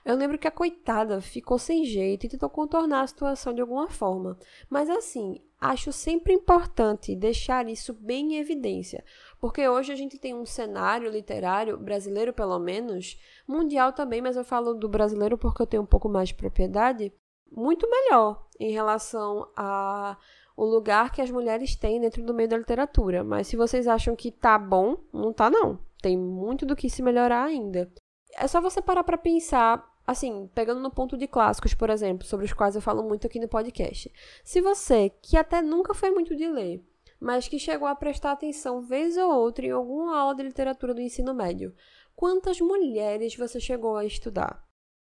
Eu 0.08 0.16
lembro 0.16 0.38
que 0.38 0.48
a 0.48 0.52
coitada 0.52 1.20
ficou 1.20 1.60
sem 1.60 1.84
jeito 1.84 2.26
e 2.26 2.30
tentou 2.30 2.50
contornar 2.50 3.02
a 3.02 3.08
situação 3.08 3.54
de 3.54 3.60
alguma 3.60 3.90
forma. 3.90 4.40
Mas 4.70 4.90
assim, 4.90 5.42
acho 5.60 5.92
sempre 5.92 6.32
importante 6.32 7.14
deixar 7.14 7.68
isso 7.68 7.94
bem 7.94 8.36
em 8.36 8.38
evidência, 8.38 9.04
porque 9.40 9.68
hoje 9.68 9.92
a 9.92 9.96
gente 9.96 10.18
tem 10.18 10.34
um 10.34 10.46
cenário 10.46 11.10
literário, 11.10 11.78
brasileiro 11.78 12.34
pelo 12.34 12.58
menos, 12.60 13.20
mundial 13.48 13.94
também, 13.94 14.22
mas 14.22 14.36
eu 14.36 14.44
falo 14.44 14.74
do 14.74 14.90
brasileiro 14.90 15.38
porque 15.38 15.62
eu 15.62 15.68
tenho 15.68 15.84
um 15.84 15.88
pouco 15.88 16.10
mais 16.10 16.30
de 16.30 16.36
propriedade, 16.36 17.14
muito 17.52 17.90
melhor 17.90 18.46
em 18.60 18.72
relação 18.72 19.48
a 19.56 20.18
o 20.56 20.66
lugar 20.66 21.12
que 21.12 21.22
as 21.22 21.30
mulheres 21.30 21.76
têm 21.76 22.02
dentro 22.02 22.24
do 22.24 22.34
meio 22.34 22.50
da 22.50 22.58
literatura. 22.58 23.24
Mas 23.24 23.46
se 23.46 23.56
vocês 23.56 23.88
acham 23.88 24.16
que 24.16 24.32
tá 24.32 24.58
bom, 24.58 24.98
não 25.14 25.32
tá 25.32 25.52
não. 25.52 25.80
Tem 26.02 26.18
muito 26.18 26.66
do 26.66 26.76
que 26.76 26.90
se 26.90 27.04
melhorar 27.04 27.44
ainda. 27.44 27.92
É 28.36 28.48
só 28.48 28.60
você 28.60 28.82
parar 28.82 29.04
para 29.04 29.20
pensar 29.20 29.88
assim, 30.08 30.50
pegando 30.56 30.80
no 30.80 30.90
ponto 30.90 31.18
de 31.18 31.28
clássicos, 31.28 31.74
por 31.74 31.90
exemplo, 31.90 32.26
sobre 32.26 32.46
os 32.46 32.54
quais 32.54 32.76
eu 32.76 32.82
falo 32.82 33.04
muito 33.04 33.28
aqui 33.28 33.40
no 33.40 33.48
podcast. 33.48 34.12
Se 34.42 34.62
você, 34.62 35.12
que 35.22 35.36
até 35.36 35.62
nunca 35.62 35.94
foi 35.94 36.12
muito 36.12 36.34
de 36.34 36.48
ler, 36.48 36.82
mas 37.20 37.48
que 37.48 37.60
chegou 37.60 37.88
a 37.88 37.96
prestar 37.96 38.32
atenção 38.32 38.82
vez 38.82 39.18
ou 39.18 39.32
outra 39.34 39.66
em 39.66 39.72
alguma 39.72 40.18
aula 40.18 40.36
de 40.36 40.44
literatura 40.44 40.94
do 40.94 41.02
ensino 41.02 41.34
médio, 41.34 41.74
quantas 42.16 42.60
mulheres 42.60 43.36
você 43.36 43.60
chegou 43.60 43.96
a 43.96 44.06
estudar? 44.06 44.66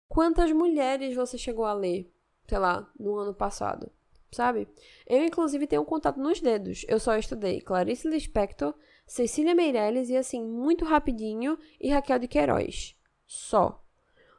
Quantas 0.09 0.53
mulheres 0.53 1.15
você 1.15 1.39
chegou 1.39 1.65
a 1.65 1.73
ler, 1.73 2.13
sei 2.47 2.59
lá, 2.59 2.91
no 2.99 3.17
ano 3.17 3.35
passado? 3.35 3.91
Sabe? 4.31 4.69
Eu, 5.07 5.25
inclusive, 5.25 5.67
tenho 5.67 5.83
um 5.83 5.87
contato 5.87 6.19
nos 6.19 6.41
dedos. 6.41 6.85
Eu 6.89 6.99
só 6.99 7.17
estudei 7.17 7.61
Clarice 7.61 8.09
Lispector, 8.09 8.75
Cecília 9.07 9.55
Meirelles 9.55 10.11
e, 10.11 10.17
assim, 10.17 10.43
muito 10.43 10.85
rapidinho, 10.85 11.57
e 11.81 11.89
Raquel 11.91 12.19
de 12.19 12.29
Queiroz. 12.29 12.97
Só 13.27 13.85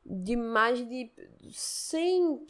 de 0.06 0.36
mais 0.36 0.88
de 0.88 1.12
100, 1.52 2.46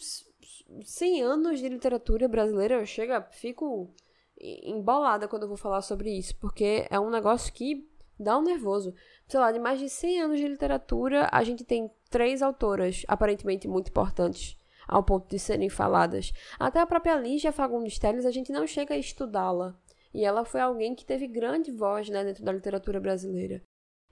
100 0.83 1.21
anos 1.21 1.59
de 1.59 1.69
literatura 1.69 2.27
brasileira, 2.27 2.75
eu 2.75 2.85
chego, 2.85 3.13
fico 3.31 3.93
embolada 4.39 5.27
quando 5.27 5.43
eu 5.43 5.47
vou 5.47 5.57
falar 5.57 5.81
sobre 5.81 6.09
isso, 6.11 6.35
porque 6.37 6.87
é 6.89 6.99
um 6.99 7.09
negócio 7.09 7.53
que 7.53 7.87
dá 8.19 8.37
um 8.37 8.43
nervoso. 8.43 8.93
Sei 9.27 9.39
lá, 9.39 9.51
de 9.51 9.59
mais 9.59 9.79
de 9.79 9.89
100 9.89 10.21
anos 10.21 10.39
de 10.39 10.47
literatura, 10.47 11.29
a 11.31 11.43
gente 11.43 11.63
tem 11.63 11.89
três 12.09 12.41
autoras 12.41 13.03
aparentemente 13.07 13.67
muito 13.67 13.89
importantes 13.89 14.57
ao 14.87 15.03
ponto 15.03 15.27
de 15.27 15.39
serem 15.39 15.69
faladas. 15.69 16.31
Até 16.59 16.79
a 16.79 16.85
própria 16.85 17.15
Lígia 17.15 17.51
Fagundes 17.51 17.97
Telles, 17.97 18.25
a 18.25 18.31
gente 18.31 18.51
não 18.51 18.67
chega 18.67 18.93
a 18.93 18.97
estudá-la. 18.97 19.75
E 20.13 20.23
ela 20.23 20.45
foi 20.45 20.61
alguém 20.61 20.95
que 20.95 21.05
teve 21.05 21.27
grande 21.27 21.71
voz 21.71 22.07
né, 22.07 22.23
dentro 22.23 22.43
da 22.43 22.53
literatura 22.53 22.99
brasileira. 22.99 23.61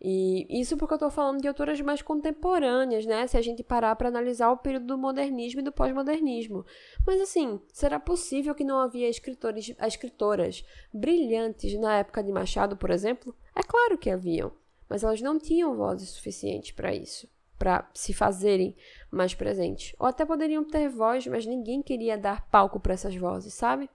E 0.01 0.45
isso 0.50 0.75
porque 0.75 0.93
eu 0.93 0.97
estou 0.97 1.09
falando 1.09 1.41
de 1.41 1.47
autoras 1.47 1.79
mais 1.79 2.01
contemporâneas, 2.01 3.05
né? 3.05 3.25
Se 3.25 3.38
a 3.38 3.41
gente 3.41 3.63
parar 3.63 3.95
para 3.95 4.09
analisar 4.09 4.51
o 4.51 4.57
período 4.57 4.88
do 4.88 4.97
modernismo 4.97 5.62
e 5.62 5.63
do 5.63 5.71
pós-modernismo. 5.71 6.65
Mas 7.07 7.21
assim, 7.21 7.62
será 7.71 8.00
possível 8.00 8.53
que 8.53 8.65
não 8.65 8.79
havia 8.79 9.07
escritores, 9.07 9.73
escritoras 9.79 10.65
brilhantes 10.93 11.79
na 11.79 12.00
época 12.00 12.21
de 12.21 12.31
Machado, 12.31 12.75
por 12.75 12.89
exemplo? 12.89 13.33
É 13.55 13.63
claro 13.63 13.97
que 13.97 14.09
haviam, 14.09 14.51
mas 14.89 15.03
elas 15.03 15.21
não 15.21 15.39
tinham 15.39 15.75
vozes 15.75 16.09
suficientes 16.09 16.71
para 16.71 16.93
isso, 16.93 17.29
para 17.57 17.89
se 17.93 18.13
fazerem 18.13 18.75
mais 19.09 19.33
presentes. 19.33 19.95
Ou 19.97 20.07
até 20.07 20.25
poderiam 20.25 20.65
ter 20.65 20.89
voz, 20.89 21.25
mas 21.27 21.45
ninguém 21.45 21.81
queria 21.81 22.17
dar 22.17 22.45
palco 22.50 22.79
para 22.79 22.93
essas 22.93 23.15
vozes, 23.15 23.53
sabe? 23.53 23.89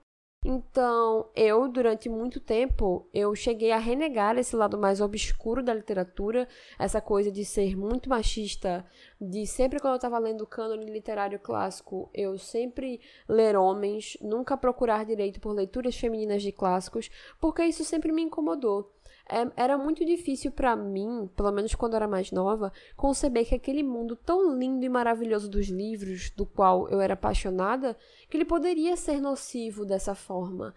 Então, 0.45 1.29
eu, 1.35 1.67
durante 1.67 2.07
muito 2.07 2.39
tempo, 2.39 3.05
eu 3.13 3.35
cheguei 3.35 3.73
a 3.73 3.77
renegar 3.77 4.37
esse 4.37 4.55
lado 4.55 4.77
mais 4.77 5.01
obscuro 5.01 5.61
da 5.61 5.73
literatura, 5.73 6.47
essa 6.79 7.01
coisa 7.01 7.29
de 7.29 7.43
ser 7.43 7.75
muito 7.75 8.09
machista, 8.09 8.85
de 9.19 9.45
sempre 9.45 9.79
quando 9.79 9.93
eu 9.93 9.97
estava 9.97 10.17
lendo 10.17 10.47
cânone 10.47 10.89
literário 10.89 11.37
clássico, 11.39 12.09
eu 12.13 12.37
sempre 12.37 13.01
ler 13.27 13.57
homens, 13.57 14.17
nunca 14.21 14.55
procurar 14.55 15.03
direito 15.05 15.41
por 15.41 15.51
leituras 15.51 15.97
femininas 15.97 16.41
de 16.41 16.53
clássicos, 16.53 17.11
porque 17.37 17.65
isso 17.65 17.83
sempre 17.83 18.09
me 18.09 18.21
incomodou 18.21 18.89
é, 19.29 19.47
era 19.55 19.77
muito 19.77 20.03
difícil 20.03 20.51
para 20.51 20.75
mim, 20.75 21.29
pelo 21.35 21.51
menos 21.51 21.75
quando 21.75 21.93
eu 21.93 21.97
era 21.97 22.07
mais 22.07 22.31
nova, 22.31 22.73
conceber 22.97 23.47
que 23.47 23.55
aquele 23.55 23.83
mundo 23.83 24.15
tão 24.15 24.57
lindo 24.57 24.83
e 24.83 24.89
maravilhoso 24.89 25.49
dos 25.49 25.67
livros, 25.67 26.31
do 26.31 26.45
qual 26.45 26.89
eu 26.89 26.99
era 26.99 27.13
apaixonada, 27.13 27.95
que 28.27 28.35
ele 28.35 28.45
poderia 28.45 28.97
ser 28.97 29.21
nocivo 29.21 29.85
dessa 29.85 30.15
forma. 30.15 30.73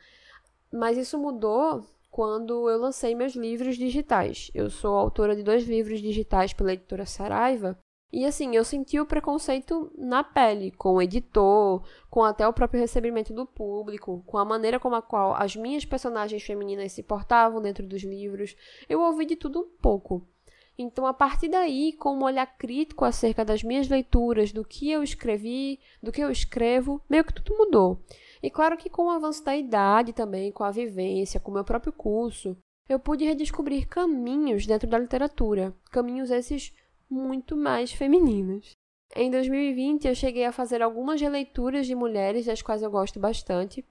Mas 0.71 0.99
isso 0.99 1.19
mudou 1.19 1.85
quando 2.11 2.69
eu 2.69 2.79
lancei 2.79 3.15
meus 3.15 3.35
livros 3.35 3.77
digitais. 3.77 4.51
Eu 4.55 4.69
sou 4.69 4.95
autora 4.95 5.35
de 5.35 5.43
dois 5.43 5.67
livros 5.67 6.01
digitais 6.01 6.53
pela 6.53 6.75
editora 6.75 7.07
Saraiva 7.07 7.79
e 8.13 8.27
assim, 8.27 8.55
eu 8.55 8.63
senti 8.63 9.01
o 9.01 9.07
preconceito 9.07 9.91
na 9.97 10.23
pele, 10.23 10.71
com 10.71 10.95
o 10.95 11.03
editor, 11.03 11.83
com 12.11 12.23
até 12.23 12.47
o 12.47 12.53
próprio 12.53 12.81
recebimento 12.81 13.33
do 13.33 13.47
público, 13.47 14.23
com 14.27 14.37
a 14.37 14.45
maneira 14.45 14.79
como 14.79 14.97
a 14.97 15.01
qual 15.01 15.35
as 15.35 15.57
minhas 15.57 15.87
personagens 15.87 16.43
femininas 16.43 16.93
se 16.93 17.03
portavam 17.03 17.63
dentro 17.63 17.87
dos 17.87 18.03
livros. 18.03 18.55
Eu 18.87 19.01
ouvi 19.01 19.25
de 19.25 19.35
tudo 19.35 19.61
um 19.61 19.69
pouco. 19.81 20.29
Então, 20.77 21.07
a 21.07 21.15
partir 21.15 21.49
daí, 21.49 21.95
com 21.95 22.15
um 22.15 22.25
olhar 22.25 22.47
crítico 22.59 23.05
acerca 23.05 23.45
das 23.45 23.63
minhas 23.63 23.89
leituras, 23.89 24.53
do 24.53 24.63
que 24.63 24.91
eu 24.91 25.03
escrevi, 25.03 25.81
do 26.03 26.13
que 26.13 26.21
eu 26.21 26.31
escrevo, 26.31 27.01
meio 27.09 27.25
que 27.25 27.33
tudo 27.33 27.57
mudou. 27.57 28.03
E 28.43 28.51
claro 28.51 28.77
que 28.77 28.91
com 28.91 29.07
o 29.07 29.11
avanço 29.11 29.43
da 29.43 29.57
idade 29.57 30.13
também, 30.13 30.53
com 30.53 30.65
a 30.65 30.71
vivência, 30.71 31.41
com 31.41 31.51
o 31.51 31.55
meu 31.55 31.65
próprio 31.65 31.93
curso, 31.93 32.57
eu 32.89 32.99
pude 32.99 33.25
redescobrir 33.25 33.89
caminhos 33.89 34.67
dentro 34.67 34.89
da 34.89 34.99
literatura, 34.99 35.75
caminhos 35.91 36.31
esses 36.31 36.75
muito 37.13 37.57
mais 37.57 37.93
femininos. 37.93 38.77
Em 39.15 39.31
2020, 39.31 40.09
eu 40.09 40.15
cheguei 40.15 40.47
a 40.47 40.53
fazer 40.53 40.81
algumas 40.81 41.21
releituras 41.21 41.87
de 41.87 41.95
mulheres, 41.95 42.47
das 42.47 42.63
quais 42.63 42.83
eu 42.83 42.91
gosto 42.91 43.21
bastante. 43.21 43.85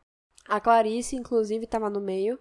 A 0.48 0.60
Clarice, 0.60 1.16
inclusive, 1.16 1.66
estava 1.66 1.90
no 1.90 2.01
meio. 2.01 2.40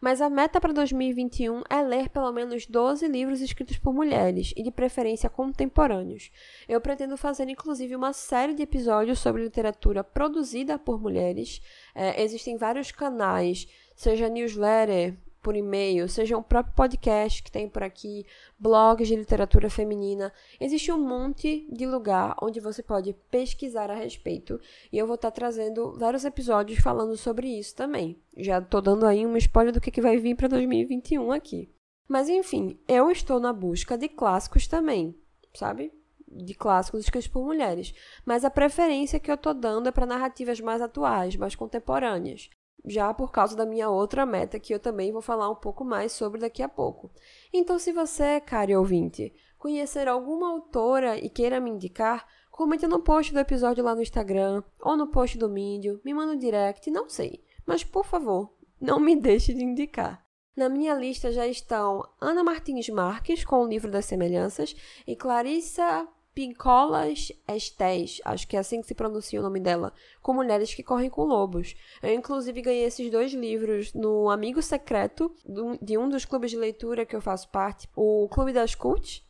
Mas 0.00 0.22
a 0.22 0.30
meta 0.30 0.58
para 0.58 0.72
2021 0.72 1.62
é 1.68 1.82
ler 1.82 2.08
pelo 2.08 2.32
menos 2.32 2.66
12 2.66 3.06
livros 3.06 3.42
escritos 3.42 3.76
por 3.76 3.92
mulheres, 3.92 4.54
e 4.56 4.62
de 4.62 4.70
preferência 4.70 5.28
contemporâneos. 5.28 6.30
Eu 6.66 6.80
pretendo 6.80 7.16
fazer, 7.18 7.48
inclusive, 7.50 7.94
uma 7.94 8.14
série 8.14 8.54
de 8.54 8.62
episódios 8.62 9.18
sobre 9.18 9.44
literatura 9.44 10.02
produzida 10.02 10.78
por 10.78 10.98
mulheres. 10.98 11.60
É, 11.94 12.22
existem 12.22 12.56
vários 12.56 12.90
canais, 12.90 13.68
seja 13.94 14.30
newsletter, 14.30 15.18
por 15.42 15.56
e-mail, 15.56 16.08
seja 16.08 16.38
um 16.38 16.42
próprio 16.42 16.74
podcast 16.74 17.42
que 17.42 17.50
tem 17.50 17.68
por 17.68 17.82
aqui, 17.82 18.24
blogs 18.58 19.08
de 19.08 19.16
literatura 19.16 19.68
feminina. 19.68 20.32
Existe 20.60 20.92
um 20.92 20.98
monte 20.98 21.66
de 21.70 21.84
lugar 21.84 22.36
onde 22.40 22.60
você 22.60 22.82
pode 22.82 23.12
pesquisar 23.30 23.90
a 23.90 23.94
respeito. 23.94 24.60
E 24.92 24.96
eu 24.96 25.06
vou 25.06 25.16
estar 25.16 25.32
trazendo 25.32 25.98
vários 25.98 26.24
episódios 26.24 26.78
falando 26.78 27.16
sobre 27.16 27.48
isso 27.48 27.74
também. 27.74 28.16
Já 28.36 28.58
estou 28.58 28.80
dando 28.80 29.04
aí 29.04 29.26
um 29.26 29.36
spoiler 29.36 29.72
do 29.72 29.80
que, 29.80 29.90
que 29.90 30.00
vai 30.00 30.16
vir 30.16 30.36
para 30.36 30.48
2021 30.48 31.32
aqui. 31.32 31.68
Mas 32.08 32.28
enfim, 32.28 32.78
eu 32.86 33.10
estou 33.10 33.40
na 33.40 33.52
busca 33.52 33.98
de 33.98 34.08
clássicos 34.08 34.68
também, 34.68 35.14
sabe? 35.54 35.92
De 36.28 36.54
clássicos 36.54 37.00
escritos 37.00 37.28
por 37.28 37.44
mulheres. 37.44 37.92
Mas 38.24 38.44
a 38.44 38.50
preferência 38.50 39.18
que 39.18 39.30
eu 39.30 39.34
estou 39.34 39.52
dando 39.52 39.88
é 39.88 39.92
para 39.92 40.06
narrativas 40.06 40.60
mais 40.60 40.80
atuais, 40.80 41.34
mais 41.36 41.56
contemporâneas 41.56 42.48
já 42.84 43.12
por 43.14 43.30
causa 43.30 43.56
da 43.56 43.64
minha 43.64 43.88
outra 43.88 44.26
meta, 44.26 44.58
que 44.58 44.74
eu 44.74 44.78
também 44.78 45.12
vou 45.12 45.22
falar 45.22 45.48
um 45.50 45.54
pouco 45.54 45.84
mais 45.84 46.12
sobre 46.12 46.40
daqui 46.40 46.62
a 46.62 46.68
pouco. 46.68 47.10
Então, 47.52 47.78
se 47.78 47.92
você, 47.92 48.40
caro 48.40 48.78
ouvinte, 48.78 49.32
conhecer 49.58 50.08
alguma 50.08 50.50
autora 50.50 51.16
e 51.16 51.28
queira 51.28 51.60
me 51.60 51.70
indicar, 51.70 52.26
comente 52.50 52.86
no 52.86 53.00
post 53.00 53.32
do 53.32 53.38
episódio 53.38 53.84
lá 53.84 53.94
no 53.94 54.02
Instagram 54.02 54.62
ou 54.80 54.96
no 54.96 55.06
post 55.06 55.38
do 55.38 55.48
Mídio, 55.48 56.00
me 56.04 56.12
manda 56.12 56.32
um 56.32 56.38
direct, 56.38 56.90
não 56.90 57.08
sei. 57.08 57.44
Mas, 57.64 57.84
por 57.84 58.04
favor, 58.04 58.52
não 58.80 58.98
me 58.98 59.14
deixe 59.16 59.54
de 59.54 59.64
indicar. 59.64 60.22
Na 60.54 60.68
minha 60.68 60.94
lista 60.94 61.32
já 61.32 61.46
estão 61.46 62.06
Ana 62.20 62.44
Martins 62.44 62.88
Marques, 62.90 63.42
com 63.42 63.64
o 63.64 63.66
livro 63.66 63.90
das 63.90 64.04
semelhanças, 64.04 64.76
e 65.06 65.16
Clarissa 65.16 66.06
Pincolas 66.34 67.30
Estés, 67.46 68.20
acho 68.24 68.48
que 68.48 68.56
é 68.56 68.58
assim 68.58 68.80
que 68.80 68.86
se 68.86 68.94
pronuncia 68.94 69.38
o 69.38 69.42
nome 69.42 69.60
dela, 69.60 69.92
com 70.22 70.32
mulheres 70.32 70.74
que 70.74 70.82
correm 70.82 71.10
com 71.10 71.24
lobos. 71.24 71.76
Eu, 72.02 72.14
inclusive, 72.14 72.62
ganhei 72.62 72.84
esses 72.84 73.10
dois 73.10 73.32
livros 73.32 73.92
no 73.92 74.30
Amigo 74.30 74.62
Secreto 74.62 75.34
de 75.80 75.98
um 75.98 76.08
dos 76.08 76.24
clubes 76.24 76.50
de 76.50 76.56
leitura 76.56 77.04
que 77.04 77.14
eu 77.14 77.20
faço 77.20 77.50
parte, 77.50 77.88
o 77.94 78.28
Clube 78.30 78.52
das 78.52 78.74
Cult. 78.74 79.22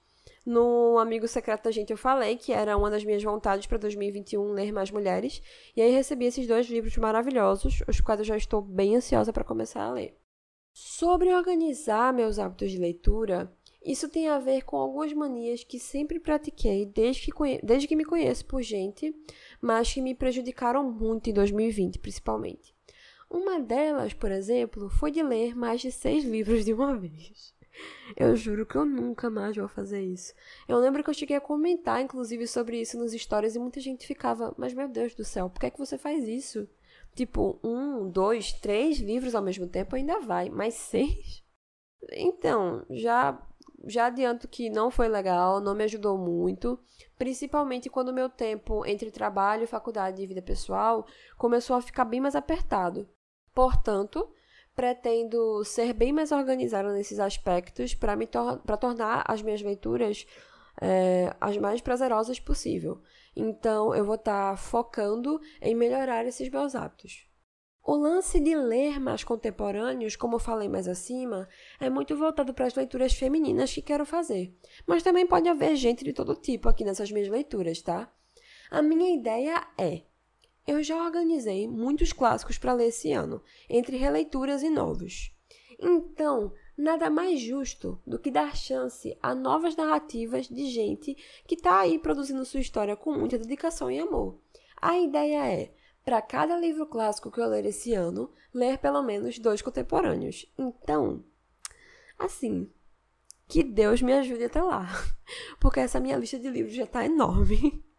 No 0.45 0.99
Amigo 0.99 1.29
Secreto 1.29 1.65
da 1.65 1.71
Gente 1.71 1.93
eu 1.93 1.97
falei 1.97 2.37
que 2.37 2.53
era 2.53 2.77
uma 2.77 2.91
das 2.91 3.05
minhas 3.05 3.23
vontades 3.23 3.67
para 3.67 3.79
2021 3.79 4.53
ler 4.53 4.73
mais 4.73 4.91
mulheres, 4.91 5.41
e 5.77 5.81
aí 5.81 5.93
recebi 5.93 6.27
esses 6.27 6.47
dois 6.47 6.67
livros 6.67 6.97
maravilhosos, 6.97 7.83
os 7.87 8.01
quais 8.01 8.21
eu 8.21 8.27
já 8.27 8.37
estou 8.37 8.61
bem 8.61 8.97
ansiosa 8.97 9.33
para 9.33 9.45
começar 9.45 9.85
a 9.85 9.93
ler. 9.93 10.19
Sobre 10.73 11.33
organizar 11.33 12.13
meus 12.13 12.39
hábitos 12.39 12.71
de 12.71 12.79
leitura, 12.79 13.53
isso 13.85 14.09
tem 14.09 14.29
a 14.29 14.39
ver 14.39 14.63
com 14.63 14.77
algumas 14.77 15.13
manias 15.13 15.65
que 15.65 15.79
sempre 15.79 16.21
pratiquei 16.21 16.87
desde 16.87 17.33
que, 17.33 17.61
desde 17.63 17.89
que 17.89 17.97
me 17.97 18.05
conheço 18.05 18.45
por 18.47 18.63
gente, 18.63 19.15
mas 19.61 19.93
que 19.93 20.01
me 20.01 20.15
prejudicaram 20.15 20.91
muito 20.91 21.31
em 21.31 21.33
2020, 21.33 21.99
principalmente. 21.99 22.75
Uma 23.29 23.59
delas, 23.59 24.13
por 24.13 24.31
exemplo, 24.31 24.89
foi 24.91 25.11
de 25.11 25.23
ler 25.23 25.57
mais 25.57 25.81
de 25.81 25.91
seis 25.91 26.25
livros 26.25 26.65
de 26.65 26.73
uma 26.73 26.95
vez. 26.99 27.55
Eu 28.15 28.37
juro 28.37 28.67
que 28.67 28.77
eu 28.77 28.85
nunca 28.85 29.31
mais 29.31 29.57
vou 29.57 29.67
fazer 29.67 30.03
isso. 30.03 30.35
Eu 30.69 30.79
lembro 30.79 31.03
que 31.03 31.09
eu 31.09 31.15
cheguei 31.15 31.37
a 31.37 31.41
comentar, 31.41 32.03
inclusive, 32.03 32.47
sobre 32.47 32.81
isso 32.81 32.99
nos 32.99 33.13
stories 33.13 33.55
e 33.55 33.59
muita 33.59 33.81
gente 33.81 34.07
ficava, 34.07 34.55
mas 34.59 34.75
meu 34.75 34.89
Deus 34.89 35.15
do 35.15 35.25
céu, 35.25 35.49
por 35.49 35.59
que 35.59 35.67
é 35.67 35.71
que 35.71 35.79
você 35.79 35.97
faz 35.97 36.29
isso? 36.29 36.69
Tipo, 37.15 37.59
um, 37.65 38.09
dois, 38.09 38.53
três 38.53 38.99
livros 38.99 39.35
ao 39.35 39.43
mesmo 39.43 39.67
tempo 39.67 39.97
ainda 39.97 40.21
vai, 40.21 40.51
mas 40.51 40.75
seis? 40.75 41.43
Então, 42.11 42.85
já 42.91 43.33
já 43.87 44.07
adianto 44.07 44.49
que 44.49 44.71
não 44.71 44.91
foi 44.91 45.09
legal, 45.09 45.61
não 45.61 45.75
me 45.75 45.85
ajudou 45.85 46.17
muito, 46.17 46.79
principalmente 47.19 47.91
quando 47.91 48.13
meu 48.13 48.29
tempo 48.29 48.87
entre 48.87 49.11
trabalho, 49.11 49.67
faculdade 49.67 50.23
e 50.23 50.27
vida 50.27 50.43
pessoal 50.43 51.07
começou 51.37 51.77
a 51.77 51.83
ficar 51.83 52.05
bem 52.05 52.21
mais 52.21 52.37
apertado. 52.37 53.09
Portanto, 53.55 54.33
pretendo 54.75 55.65
ser 55.65 55.93
bem 55.93 56.13
mais 56.13 56.33
organizada 56.33 56.93
nesses 56.93 57.19
aspectos 57.19 57.95
para 57.95 58.17
tor 58.27 58.59
tornar 58.79 59.25
as 59.27 59.43
minhas 59.43 59.63
leituras 59.63 60.27
é, 60.81 61.35
as 61.41 61.57
mais 61.59 61.81
prazerosas 61.81 62.41
possível. 62.41 63.01
Então, 63.37 63.95
eu 63.95 64.05
vou 64.05 64.15
estar 64.15 64.53
tá 64.53 64.57
focando 64.57 65.41
em 65.61 65.75
melhorar 65.75 66.27
esses 66.27 66.49
meus 66.49 66.75
hábitos. 66.75 67.27
O 67.85 67.97
lance 67.97 68.39
de 68.39 68.55
ler 68.55 69.01
mais 69.01 69.25
contemporâneos, 69.25 70.15
como 70.15 70.37
eu 70.37 70.39
falei 70.39 70.69
mais 70.69 70.87
acima, 70.87 71.49
é 71.81 71.91
muito 71.91 72.17
voltado 72.17 72.55
para 72.55 72.67
as 72.67 72.75
leituras 72.77 73.13
femininas 73.13 73.75
que 73.75 73.83
quero 73.83 74.07
fazer. 74.07 74.57
Mas 74.87 75.03
também 75.03 75.27
pode 75.27 75.49
haver 75.49 75.75
gente 75.75 76.05
de 76.05 76.13
todo 76.13 76.37
tipo 76.37 76.69
aqui 76.69 76.85
nessas 76.85 77.11
minhas 77.11 77.29
leituras, 77.29 77.83
tá? 77.83 78.09
A 78.71 78.81
minha 78.81 79.13
ideia 79.13 79.67
é: 79.77 80.03
eu 80.65 80.81
já 80.81 81.05
organizei 81.05 81.67
muitos 81.67 82.13
clássicos 82.13 82.57
para 82.57 82.73
ler 82.73 82.87
esse 82.87 83.11
ano, 83.11 83.43
entre 83.69 83.97
releituras 83.97 84.63
e 84.63 84.71
novos. 84.71 85.35
Então, 85.77 86.53
nada 86.79 87.11
mais 87.11 87.41
justo 87.41 88.01
do 88.07 88.17
que 88.17 88.31
dar 88.31 88.57
chance 88.57 89.19
a 89.21 89.35
novas 89.35 89.75
narrativas 89.75 90.49
de 90.49 90.67
gente 90.67 91.17
que 91.49 91.57
está 91.57 91.81
aí 91.81 91.99
produzindo 91.99 92.45
sua 92.45 92.61
história 92.61 92.95
com 92.95 93.13
muita 93.13 93.37
dedicação 93.39 93.91
e 93.91 93.99
amor. 93.99 94.39
A 94.81 94.97
ideia 94.97 95.53
é 95.53 95.75
para 96.05 96.23
cada 96.23 96.57
livro 96.57 96.87
clássico 96.87 97.31
que 97.31 97.41
eu 97.41 97.47
ler 97.47 97.65
esse 97.67 97.95
ano, 97.95 98.33
ler 98.53 98.79
pelo 98.79 99.03
menos 99.03 99.39
dois 99.39 99.63
contemporâneos. 99.63 100.47
Então, 100.59 101.25
assim, 102.19 102.71
que 103.49 103.63
Deus 103.63 104.03
me 104.03 104.13
ajude 104.13 104.45
até 104.45 104.63
lá, 104.63 104.87
porque 105.61 105.81
essa 105.81 106.01
minha 106.01 106.17
lista 106.17 106.39
de 106.39 106.49
livros 106.49 106.75
já 106.75 106.85
está 106.85 107.05
enorme. 107.05 107.83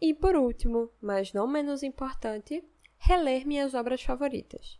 E 0.00 0.12
por 0.12 0.36
último, 0.36 0.90
mas 1.00 1.32
não 1.32 1.46
menos 1.46 1.82
importante, 1.82 2.62
reler 2.98 3.46
minhas 3.46 3.72
obras 3.72 4.02
favoritas 4.02 4.78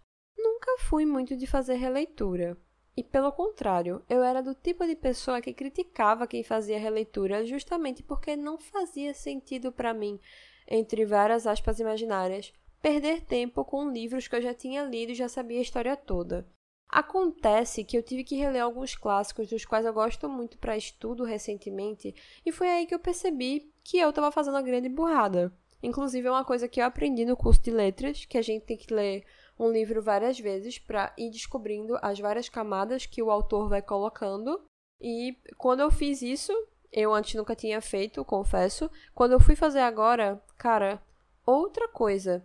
nunca 0.64 0.76
fui 0.78 1.04
muito 1.04 1.37
de 1.37 1.47
fazer 1.47 1.75
releitura. 1.75 2.57
E 2.97 3.02
pelo 3.02 3.33
contrário, 3.33 4.02
eu 4.09 4.23
era 4.23 4.43
do 4.43 4.54
tipo 4.54 4.87
de 4.87 4.95
pessoa 4.95 5.40
que 5.40 5.52
criticava 5.52 6.26
quem 6.26 6.45
fazia 6.45 6.78
releitura 6.78 7.45
justamente 7.45 8.02
porque 8.02 8.37
não 8.37 8.57
fazia 8.57 9.12
sentido 9.12 9.73
para 9.73 9.93
mim, 9.93 10.21
entre 10.69 11.04
várias 11.04 11.47
aspas 11.47 11.81
imaginárias, 11.81 12.52
perder 12.84 13.22
tempo 13.22 13.64
com 13.64 13.90
livros 13.90 14.28
que 14.28 14.36
eu 14.36 14.42
já 14.42 14.52
tinha 14.52 14.84
lido 14.84 15.12
e 15.12 15.14
já 15.14 15.26
sabia 15.26 15.58
a 15.58 15.62
história 15.62 15.96
toda. 15.96 16.46
Acontece 16.86 17.82
que 17.82 17.96
eu 17.96 18.02
tive 18.02 18.22
que 18.22 18.36
reler 18.36 18.62
alguns 18.62 18.94
clássicos 18.94 19.48
dos 19.48 19.64
quais 19.64 19.86
eu 19.86 19.94
gosto 19.94 20.28
muito 20.28 20.58
para 20.58 20.76
estudo 20.76 21.24
recentemente, 21.24 22.14
e 22.44 22.52
foi 22.52 22.68
aí 22.68 22.84
que 22.84 22.94
eu 22.94 22.98
percebi 22.98 23.72
que 23.82 23.96
eu 23.96 24.10
estava 24.10 24.30
fazendo 24.30 24.58
a 24.58 24.62
grande 24.62 24.90
burrada. 24.90 25.50
Inclusive, 25.82 26.28
é 26.28 26.30
uma 26.30 26.44
coisa 26.44 26.68
que 26.68 26.78
eu 26.78 26.84
aprendi 26.84 27.24
no 27.24 27.38
curso 27.38 27.62
de 27.62 27.70
letras, 27.70 28.26
que 28.26 28.36
a 28.36 28.42
gente 28.42 28.66
tem 28.66 28.76
que 28.76 28.92
ler 28.92 29.24
um 29.58 29.70
livro 29.70 30.02
várias 30.02 30.38
vezes 30.38 30.78
para 30.78 31.10
ir 31.16 31.30
descobrindo 31.30 31.96
as 32.02 32.20
várias 32.20 32.50
camadas 32.50 33.06
que 33.06 33.22
o 33.22 33.30
autor 33.30 33.66
vai 33.66 33.80
colocando. 33.80 34.62
E 35.00 35.38
quando 35.56 35.80
eu 35.80 35.90
fiz 35.90 36.20
isso, 36.20 36.52
eu 36.92 37.14
antes 37.14 37.34
nunca 37.34 37.56
tinha 37.56 37.80
feito, 37.80 38.22
confesso. 38.26 38.90
Quando 39.14 39.32
eu 39.32 39.40
fui 39.40 39.56
fazer 39.56 39.80
agora, 39.80 40.38
cara, 40.58 41.02
outra 41.46 41.88
coisa. 41.88 42.44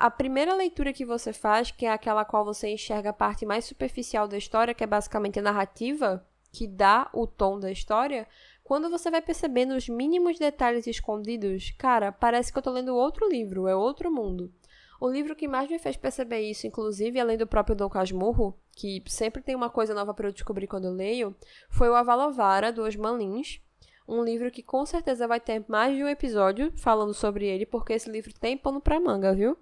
A 0.00 0.12
primeira 0.12 0.54
leitura 0.54 0.92
que 0.92 1.04
você 1.04 1.32
faz, 1.32 1.72
que 1.72 1.84
é 1.84 1.90
aquela 1.90 2.24
qual 2.24 2.44
você 2.44 2.68
enxerga 2.68 3.10
a 3.10 3.12
parte 3.12 3.44
mais 3.44 3.64
superficial 3.64 4.28
da 4.28 4.38
história, 4.38 4.72
que 4.72 4.84
é 4.84 4.86
basicamente 4.86 5.40
a 5.40 5.42
narrativa, 5.42 6.24
que 6.52 6.68
dá 6.68 7.10
o 7.12 7.26
tom 7.26 7.58
da 7.58 7.68
história, 7.68 8.24
quando 8.62 8.88
você 8.88 9.10
vai 9.10 9.20
percebendo 9.20 9.74
os 9.74 9.88
mínimos 9.88 10.38
detalhes 10.38 10.86
escondidos, 10.86 11.72
cara, 11.76 12.12
parece 12.12 12.52
que 12.52 12.58
eu 12.58 12.62
tô 12.62 12.70
lendo 12.70 12.94
outro 12.94 13.28
livro, 13.28 13.66
é 13.66 13.74
outro 13.74 14.08
mundo. 14.08 14.52
O 15.00 15.10
livro 15.10 15.34
que 15.34 15.48
mais 15.48 15.68
me 15.68 15.80
fez 15.80 15.96
perceber 15.96 16.42
isso, 16.42 16.64
inclusive, 16.64 17.18
além 17.18 17.36
do 17.36 17.44
próprio 17.48 17.74
Dom 17.74 17.88
Casmurro, 17.88 18.56
que 18.76 19.02
sempre 19.08 19.42
tem 19.42 19.56
uma 19.56 19.68
coisa 19.68 19.94
nova 19.94 20.14
para 20.14 20.28
eu 20.28 20.32
descobrir 20.32 20.68
quando 20.68 20.84
eu 20.84 20.92
leio, 20.92 21.34
foi 21.68 21.88
o 21.88 21.94
Avalovara, 21.96 22.72
do 22.72 22.84
Osman 22.84 23.16
Lins. 23.16 23.60
Um 24.06 24.22
livro 24.22 24.48
que 24.52 24.62
com 24.62 24.86
certeza 24.86 25.26
vai 25.26 25.40
ter 25.40 25.64
mais 25.66 25.96
de 25.96 26.04
um 26.04 26.08
episódio 26.08 26.72
falando 26.76 27.12
sobre 27.12 27.46
ele, 27.46 27.66
porque 27.66 27.94
esse 27.94 28.08
livro 28.08 28.32
tem 28.32 28.56
pano 28.56 28.80
pra 28.80 29.00
manga, 29.00 29.34
viu? 29.34 29.58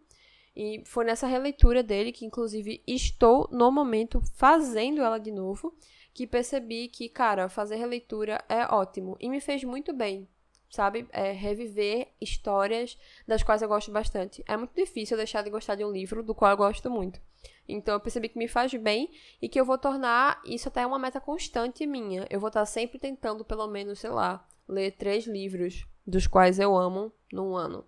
E 0.56 0.82
foi 0.86 1.04
nessa 1.04 1.26
releitura 1.26 1.82
dele, 1.82 2.12
que 2.12 2.24
inclusive 2.24 2.82
estou 2.86 3.48
no 3.52 3.70
momento 3.70 4.22
fazendo 4.34 5.02
ela 5.02 5.18
de 5.18 5.30
novo, 5.30 5.76
que 6.14 6.26
percebi 6.26 6.88
que, 6.88 7.10
cara, 7.10 7.48
fazer 7.48 7.76
releitura 7.76 8.42
é 8.48 8.64
ótimo 8.64 9.16
e 9.20 9.28
me 9.28 9.40
fez 9.40 9.62
muito 9.62 9.92
bem 9.92 10.26
sabe? 10.68 11.06
É, 11.12 11.32
reviver 11.32 12.08
histórias 12.20 12.98
das 13.26 13.42
quais 13.42 13.62
eu 13.62 13.68
gosto 13.68 13.90
bastante. 13.90 14.44
É 14.46 14.56
muito 14.56 14.74
difícil 14.74 15.16
deixar 15.16 15.42
de 15.42 15.50
gostar 15.50 15.74
de 15.74 15.84
um 15.84 15.90
livro 15.90 16.22
do 16.22 16.34
qual 16.34 16.50
eu 16.50 16.56
gosto 16.56 16.90
muito. 16.90 17.20
Então 17.68 17.94
eu 17.94 18.00
percebi 18.00 18.28
que 18.28 18.38
me 18.38 18.48
faz 18.48 18.72
bem 18.74 19.10
e 19.40 19.48
que 19.48 19.58
eu 19.58 19.64
vou 19.64 19.78
tornar 19.78 20.40
isso 20.44 20.68
até 20.68 20.86
uma 20.86 20.98
meta 20.98 21.20
constante 21.20 21.86
minha. 21.86 22.26
Eu 22.30 22.40
vou 22.40 22.48
estar 22.48 22.66
sempre 22.66 22.98
tentando, 22.98 23.44
pelo 23.44 23.66
menos, 23.66 24.00
sei 24.00 24.10
lá, 24.10 24.46
ler 24.68 24.92
três 24.92 25.26
livros 25.26 25.86
dos 26.06 26.26
quais 26.26 26.58
eu 26.58 26.76
amo 26.76 27.12
num 27.32 27.56
ano. 27.56 27.84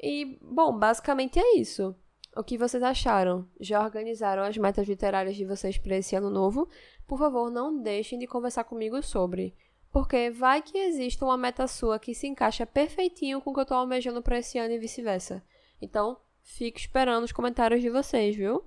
E, 0.00 0.38
bom, 0.40 0.76
basicamente 0.76 1.38
é 1.38 1.56
isso. 1.56 1.94
O 2.34 2.42
que 2.42 2.56
vocês 2.56 2.82
acharam? 2.82 3.46
Já 3.60 3.82
organizaram 3.82 4.42
as 4.42 4.56
metas 4.56 4.88
literárias 4.88 5.36
de 5.36 5.44
vocês 5.44 5.76
para 5.76 5.98
esse 5.98 6.16
ano 6.16 6.30
novo? 6.30 6.66
Por 7.06 7.18
favor, 7.18 7.50
não 7.50 7.82
deixem 7.82 8.18
de 8.18 8.26
conversar 8.26 8.64
comigo 8.64 9.02
sobre. 9.02 9.54
Porque 9.92 10.30
vai 10.30 10.62
que 10.62 10.78
existe 10.78 11.22
uma 11.22 11.36
meta 11.36 11.66
sua 11.66 11.98
que 11.98 12.14
se 12.14 12.26
encaixa 12.26 12.64
perfeitinho 12.64 13.42
com 13.42 13.50
o 13.50 13.54
que 13.54 13.60
eu 13.60 13.66
tô 13.66 13.74
almejando 13.74 14.22
para 14.22 14.38
esse 14.38 14.58
ano 14.58 14.72
e 14.72 14.78
vice-versa. 14.78 15.44
Então, 15.80 16.16
fico 16.42 16.78
esperando 16.78 17.24
os 17.24 17.32
comentários 17.32 17.82
de 17.82 17.90
vocês, 17.90 18.34
viu? 18.34 18.64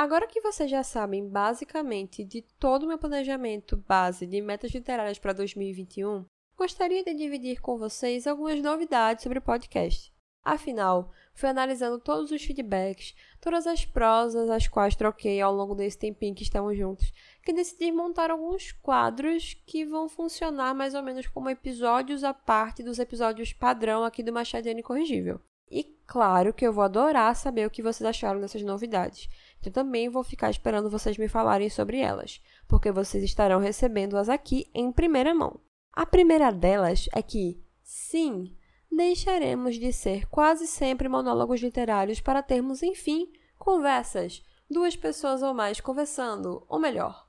Agora 0.00 0.26
que 0.26 0.40
vocês 0.40 0.70
já 0.70 0.82
sabem 0.82 1.28
basicamente 1.28 2.24
de 2.24 2.40
todo 2.58 2.84
o 2.84 2.86
meu 2.86 2.96
planejamento 2.96 3.76
base 3.76 4.26
de 4.26 4.40
metas 4.40 4.70
literárias 4.70 5.18
para 5.18 5.34
2021, 5.34 6.24
gostaria 6.56 7.04
de 7.04 7.12
dividir 7.12 7.60
com 7.60 7.76
vocês 7.76 8.26
algumas 8.26 8.62
novidades 8.62 9.22
sobre 9.22 9.40
o 9.40 9.42
podcast. 9.42 10.10
Afinal, 10.42 11.12
fui 11.34 11.50
analisando 11.50 11.98
todos 11.98 12.30
os 12.30 12.42
feedbacks, 12.42 13.14
todas 13.42 13.66
as 13.66 13.84
prosas 13.84 14.48
as 14.48 14.66
quais 14.66 14.96
troquei 14.96 15.38
ao 15.38 15.54
longo 15.54 15.74
desse 15.74 15.98
tempinho 15.98 16.34
que 16.34 16.44
estamos 16.44 16.78
juntos, 16.78 17.12
que 17.42 17.52
decidi 17.52 17.92
montar 17.92 18.30
alguns 18.30 18.72
quadros 18.72 19.52
que 19.66 19.84
vão 19.84 20.08
funcionar 20.08 20.74
mais 20.74 20.94
ou 20.94 21.02
menos 21.02 21.26
como 21.26 21.50
episódios 21.50 22.24
à 22.24 22.32
parte 22.32 22.82
dos 22.82 22.98
episódios 22.98 23.52
padrão 23.52 24.02
aqui 24.02 24.22
do 24.22 24.32
Machadiano 24.32 24.80
Incorrigível. 24.80 25.42
E 25.70 25.84
claro 26.04 26.52
que 26.52 26.66
eu 26.66 26.72
vou 26.72 26.82
adorar 26.82 27.36
saber 27.36 27.64
o 27.64 27.70
que 27.70 27.82
vocês 27.82 28.04
acharam 28.04 28.40
dessas 28.40 28.62
novidades. 28.62 29.28
Então 29.60 29.70
também 29.70 30.08
vou 30.08 30.24
ficar 30.24 30.50
esperando 30.50 30.90
vocês 30.90 31.18
me 31.18 31.28
falarem 31.28 31.68
sobre 31.68 31.98
elas, 31.98 32.40
porque 32.66 32.90
vocês 32.90 33.22
estarão 33.22 33.60
recebendo-as 33.60 34.28
aqui 34.28 34.70
em 34.74 34.90
primeira 34.90 35.34
mão. 35.34 35.60
A 35.92 36.06
primeira 36.06 36.50
delas 36.50 37.08
é 37.12 37.20
que, 37.20 37.62
sim, 37.82 38.56
deixaremos 38.90 39.76
de 39.76 39.92
ser 39.92 40.26
quase 40.28 40.66
sempre 40.66 41.08
monólogos 41.08 41.60
literários 41.60 42.20
para 42.20 42.42
termos, 42.42 42.82
enfim, 42.82 43.30
conversas, 43.58 44.42
duas 44.70 44.96
pessoas 44.96 45.42
ou 45.42 45.52
mais 45.52 45.80
conversando, 45.80 46.64
ou 46.68 46.78
melhor, 46.78 47.28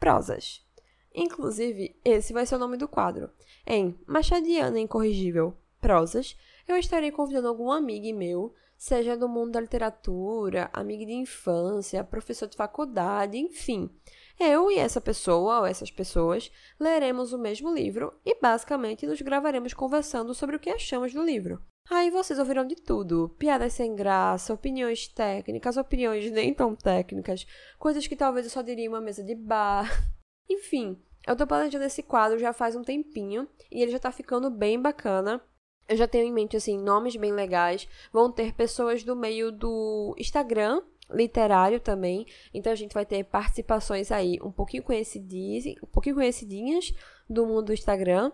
prosas. 0.00 0.66
Inclusive, 1.14 1.98
esse 2.04 2.32
vai 2.32 2.44
ser 2.44 2.56
o 2.56 2.58
nome 2.58 2.76
do 2.76 2.88
quadro. 2.88 3.30
Em 3.66 3.98
Machadiana 4.06 4.78
Incorrigível 4.78 5.56
Prosas, 5.80 6.36
eu 6.66 6.76
estarei 6.76 7.10
convidando 7.10 7.48
algum 7.48 7.70
amigo 7.70 8.16
meu, 8.16 8.54
seja 8.78 9.16
do 9.16 9.28
mundo 9.28 9.50
da 9.50 9.60
literatura, 9.60 10.70
amigo 10.72 11.04
de 11.04 11.12
infância, 11.12 12.04
professor 12.04 12.48
de 12.48 12.56
faculdade, 12.56 13.36
enfim, 13.36 13.90
eu 14.38 14.70
e 14.70 14.78
essa 14.78 15.00
pessoa 15.00 15.60
ou 15.60 15.66
essas 15.66 15.90
pessoas 15.90 16.50
leremos 16.78 17.32
o 17.32 17.38
mesmo 17.38 17.74
livro 17.74 18.14
e 18.24 18.40
basicamente 18.40 19.04
nos 19.04 19.20
gravaremos 19.20 19.74
conversando 19.74 20.32
sobre 20.32 20.54
o 20.54 20.60
que 20.60 20.70
achamos 20.70 21.12
do 21.12 21.22
livro. 21.22 21.60
Aí 21.90 22.10
vocês 22.10 22.38
ouviram 22.38 22.64
de 22.64 22.76
tudo: 22.76 23.34
piadas 23.38 23.72
sem 23.72 23.96
graça, 23.96 24.54
opiniões 24.54 25.08
técnicas, 25.08 25.76
opiniões 25.76 26.30
nem 26.30 26.54
tão 26.54 26.76
técnicas, 26.76 27.46
coisas 27.78 28.06
que 28.06 28.14
talvez 28.14 28.46
eu 28.46 28.50
só 28.50 28.62
diria 28.62 28.84
em 28.84 28.88
uma 28.88 29.00
mesa 29.00 29.24
de 29.24 29.34
bar. 29.34 29.90
Enfim, 30.48 31.02
eu 31.26 31.34
tô 31.34 31.46
planejando 31.46 31.84
esse 31.84 32.02
quadro 32.02 32.38
já 32.38 32.52
faz 32.52 32.76
um 32.76 32.82
tempinho 32.82 33.48
e 33.72 33.82
ele 33.82 33.90
já 33.90 33.98
tá 33.98 34.12
ficando 34.12 34.50
bem 34.50 34.80
bacana. 34.80 35.42
Eu 35.88 35.96
já 35.96 36.06
tenho 36.06 36.24
em 36.24 36.32
mente, 36.32 36.56
assim, 36.56 36.78
nomes 36.78 37.16
bem 37.16 37.32
legais. 37.32 37.88
Vão 38.12 38.30
ter 38.30 38.52
pessoas 38.52 39.02
do 39.02 39.16
meio 39.16 39.50
do 39.50 40.14
Instagram 40.18 40.82
literário 41.10 41.80
também. 41.80 42.26
Então 42.52 42.72
a 42.72 42.76
gente 42.76 42.92
vai 42.92 43.06
ter 43.06 43.24
participações 43.24 44.12
aí 44.12 44.38
um 44.42 44.52
pouquinho 44.52 44.82
conhecidinhas, 44.82 45.64
um 45.82 45.86
pouquinho 45.86 46.16
conhecidinhas 46.16 46.92
do 47.28 47.46
mundo 47.46 47.66
do 47.66 47.72
Instagram. 47.72 48.30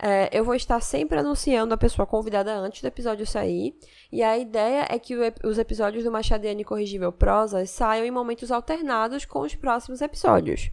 É, 0.00 0.28
eu 0.32 0.44
vou 0.44 0.54
estar 0.54 0.80
sempre 0.80 1.18
anunciando 1.18 1.72
a 1.72 1.78
pessoa 1.78 2.06
convidada 2.06 2.52
antes 2.52 2.82
do 2.82 2.88
episódio 2.88 3.26
sair. 3.26 3.76
E 4.10 4.22
a 4.22 4.36
ideia 4.36 4.86
é 4.90 4.98
que 4.98 5.16
o, 5.16 5.20
os 5.44 5.58
episódios 5.58 6.04
do 6.04 6.10
Machadiane 6.10 6.62
Incorrigível 6.62 7.12
Prosa 7.12 7.64
saiam 7.66 8.04
em 8.04 8.10
momentos 8.10 8.50
alternados 8.50 9.24
com 9.24 9.40
os 9.40 9.54
próximos 9.54 10.00
episódios. 10.00 10.70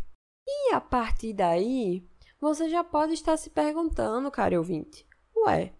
E 0.47 0.73
a 0.73 0.81
partir 0.81 1.33
daí, 1.33 2.03
você 2.39 2.67
já 2.67 2.83
pode 2.83 3.13
estar 3.13 3.37
se 3.37 3.51
perguntando, 3.51 4.31
cara 4.31 4.57
ouvinte, 4.57 5.05
ué, 5.35 5.71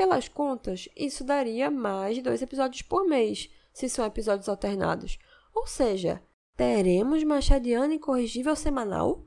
pelas 0.00 0.28
contas, 0.28 0.88
isso 0.96 1.22
daria 1.22 1.70
mais 1.70 2.16
de 2.16 2.22
dois 2.22 2.40
episódios 2.40 2.80
por 2.80 3.06
mês 3.06 3.50
se 3.70 3.86
são 3.86 4.02
episódios 4.06 4.48
alternados. 4.48 5.18
Ou 5.54 5.66
seja, 5.66 6.22
teremos 6.56 7.22
Machadiana 7.22 7.92
Incorrigível 7.92 8.56
semanal? 8.56 9.26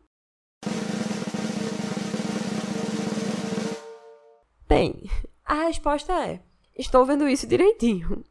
Bem, 4.68 5.04
a 5.46 5.66
resposta 5.68 6.12
é: 6.28 6.42
estou 6.76 7.06
vendo 7.06 7.30
isso 7.30 7.46
direitinho. 7.46 8.26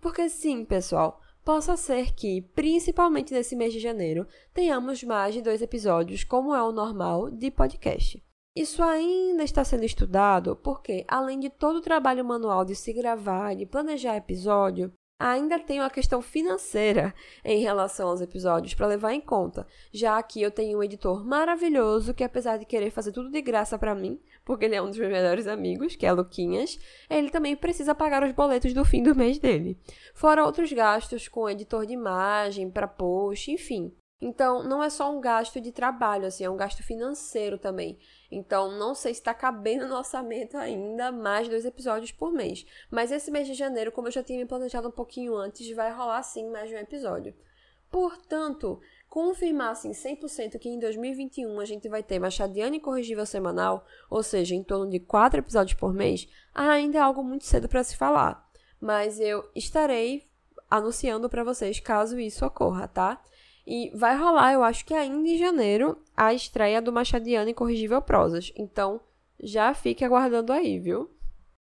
Porque 0.00 0.28
sim, 0.28 0.64
pessoal, 0.64 1.20
possa 1.44 1.76
ser 1.76 2.14
que, 2.14 2.42
principalmente 2.54 3.34
nesse 3.34 3.56
mês 3.56 3.72
de 3.72 3.80
janeiro, 3.80 4.24
tenhamos 4.54 5.02
mais 5.02 5.34
de 5.34 5.42
dois 5.42 5.60
episódios, 5.60 6.22
como 6.22 6.54
é 6.54 6.62
o 6.62 6.70
normal, 6.70 7.28
de 7.28 7.50
podcast. 7.50 8.22
Isso 8.60 8.82
ainda 8.82 9.42
está 9.42 9.64
sendo 9.64 9.86
estudado 9.86 10.54
porque, 10.54 11.02
além 11.08 11.40
de 11.40 11.48
todo 11.48 11.76
o 11.76 11.80
trabalho 11.80 12.22
manual 12.22 12.62
de 12.62 12.74
se 12.74 12.92
gravar 12.92 13.54
e 13.54 13.56
de 13.56 13.64
planejar 13.64 14.16
episódio, 14.16 14.92
ainda 15.18 15.58
tenho 15.58 15.82
a 15.82 15.88
questão 15.88 16.20
financeira 16.20 17.14
em 17.42 17.62
relação 17.62 18.08
aos 18.08 18.20
episódios 18.20 18.74
para 18.74 18.86
levar 18.86 19.14
em 19.14 19.20
conta, 19.22 19.66
já 19.90 20.22
que 20.22 20.42
eu 20.42 20.50
tenho 20.50 20.78
um 20.78 20.82
editor 20.82 21.24
maravilhoso 21.24 22.12
que, 22.12 22.22
apesar 22.22 22.58
de 22.58 22.66
querer 22.66 22.90
fazer 22.90 23.12
tudo 23.12 23.30
de 23.30 23.40
graça 23.40 23.78
para 23.78 23.94
mim, 23.94 24.20
porque 24.44 24.66
ele 24.66 24.74
é 24.74 24.82
um 24.82 24.90
dos 24.90 24.98
meus 24.98 25.10
melhores 25.10 25.46
amigos, 25.46 25.96
que 25.96 26.04
é 26.04 26.12
Luquinhas, 26.12 26.78
ele 27.08 27.30
também 27.30 27.56
precisa 27.56 27.94
pagar 27.94 28.22
os 28.22 28.32
boletos 28.32 28.74
do 28.74 28.84
fim 28.84 29.02
do 29.02 29.14
mês 29.16 29.38
dele. 29.38 29.78
Fora 30.12 30.44
outros 30.44 30.70
gastos 30.70 31.28
com 31.28 31.48
editor 31.48 31.86
de 31.86 31.94
imagem, 31.94 32.70
para 32.70 32.86
post, 32.86 33.50
enfim. 33.50 33.90
Então, 34.20 34.62
não 34.62 34.82
é 34.82 34.90
só 34.90 35.10
um 35.10 35.20
gasto 35.20 35.60
de 35.60 35.72
trabalho, 35.72 36.26
assim, 36.26 36.44
é 36.44 36.50
um 36.50 36.56
gasto 36.56 36.82
financeiro 36.82 37.56
também. 37.56 37.98
Então, 38.30 38.70
não 38.78 38.94
sei 38.94 39.14
se 39.14 39.20
está 39.20 39.32
cabendo 39.32 39.88
no 39.88 39.96
orçamento 39.96 40.58
ainda 40.58 41.10
mais 41.10 41.48
dois 41.48 41.64
episódios 41.64 42.12
por 42.12 42.30
mês. 42.30 42.66
Mas 42.90 43.10
esse 43.10 43.30
mês 43.30 43.46
de 43.46 43.54
janeiro, 43.54 43.90
como 43.90 44.08
eu 44.08 44.12
já 44.12 44.22
tinha 44.22 44.38
me 44.38 44.44
planejado 44.44 44.88
um 44.88 44.92
pouquinho 44.92 45.34
antes, 45.34 45.74
vai 45.74 45.90
rolar 45.90 46.22
sim 46.22 46.50
mais 46.50 46.70
um 46.70 46.76
episódio. 46.76 47.34
Portanto, 47.90 48.80
confirmar 49.08 49.70
assim 49.70 49.90
100% 49.90 50.58
que 50.58 50.68
em 50.68 50.78
2021 50.78 51.58
a 51.58 51.64
gente 51.64 51.88
vai 51.88 52.02
ter 52.02 52.20
Machadiana 52.20 52.76
Incorrigível 52.76 53.26
semanal, 53.26 53.84
ou 54.08 54.22
seja, 54.22 54.54
em 54.54 54.62
torno 54.62 54.88
de 54.88 55.00
quatro 55.00 55.40
episódios 55.40 55.78
por 55.78 55.92
mês, 55.92 56.28
ainda 56.54 56.98
é 56.98 57.00
algo 57.00 57.24
muito 57.24 57.44
cedo 57.44 57.68
para 57.68 57.82
se 57.82 57.96
falar. 57.96 58.48
Mas 58.80 59.18
eu 59.18 59.50
estarei 59.56 60.28
anunciando 60.70 61.28
para 61.28 61.42
vocês 61.42 61.80
caso 61.80 62.20
isso 62.20 62.46
ocorra, 62.46 62.86
tá? 62.86 63.20
E 63.72 63.88
vai 63.94 64.16
rolar, 64.16 64.52
eu 64.52 64.64
acho 64.64 64.84
que 64.84 64.92
ainda 64.92 65.28
em 65.28 65.38
janeiro, 65.38 65.96
a 66.16 66.34
estreia 66.34 66.82
do 66.82 66.92
Machadiano 66.92 67.50
Incorrigível 67.50 68.02
Prosas. 68.02 68.52
Então, 68.56 69.00
já 69.38 69.72
fique 69.72 70.04
aguardando 70.04 70.52
aí, 70.52 70.80
viu? 70.80 71.08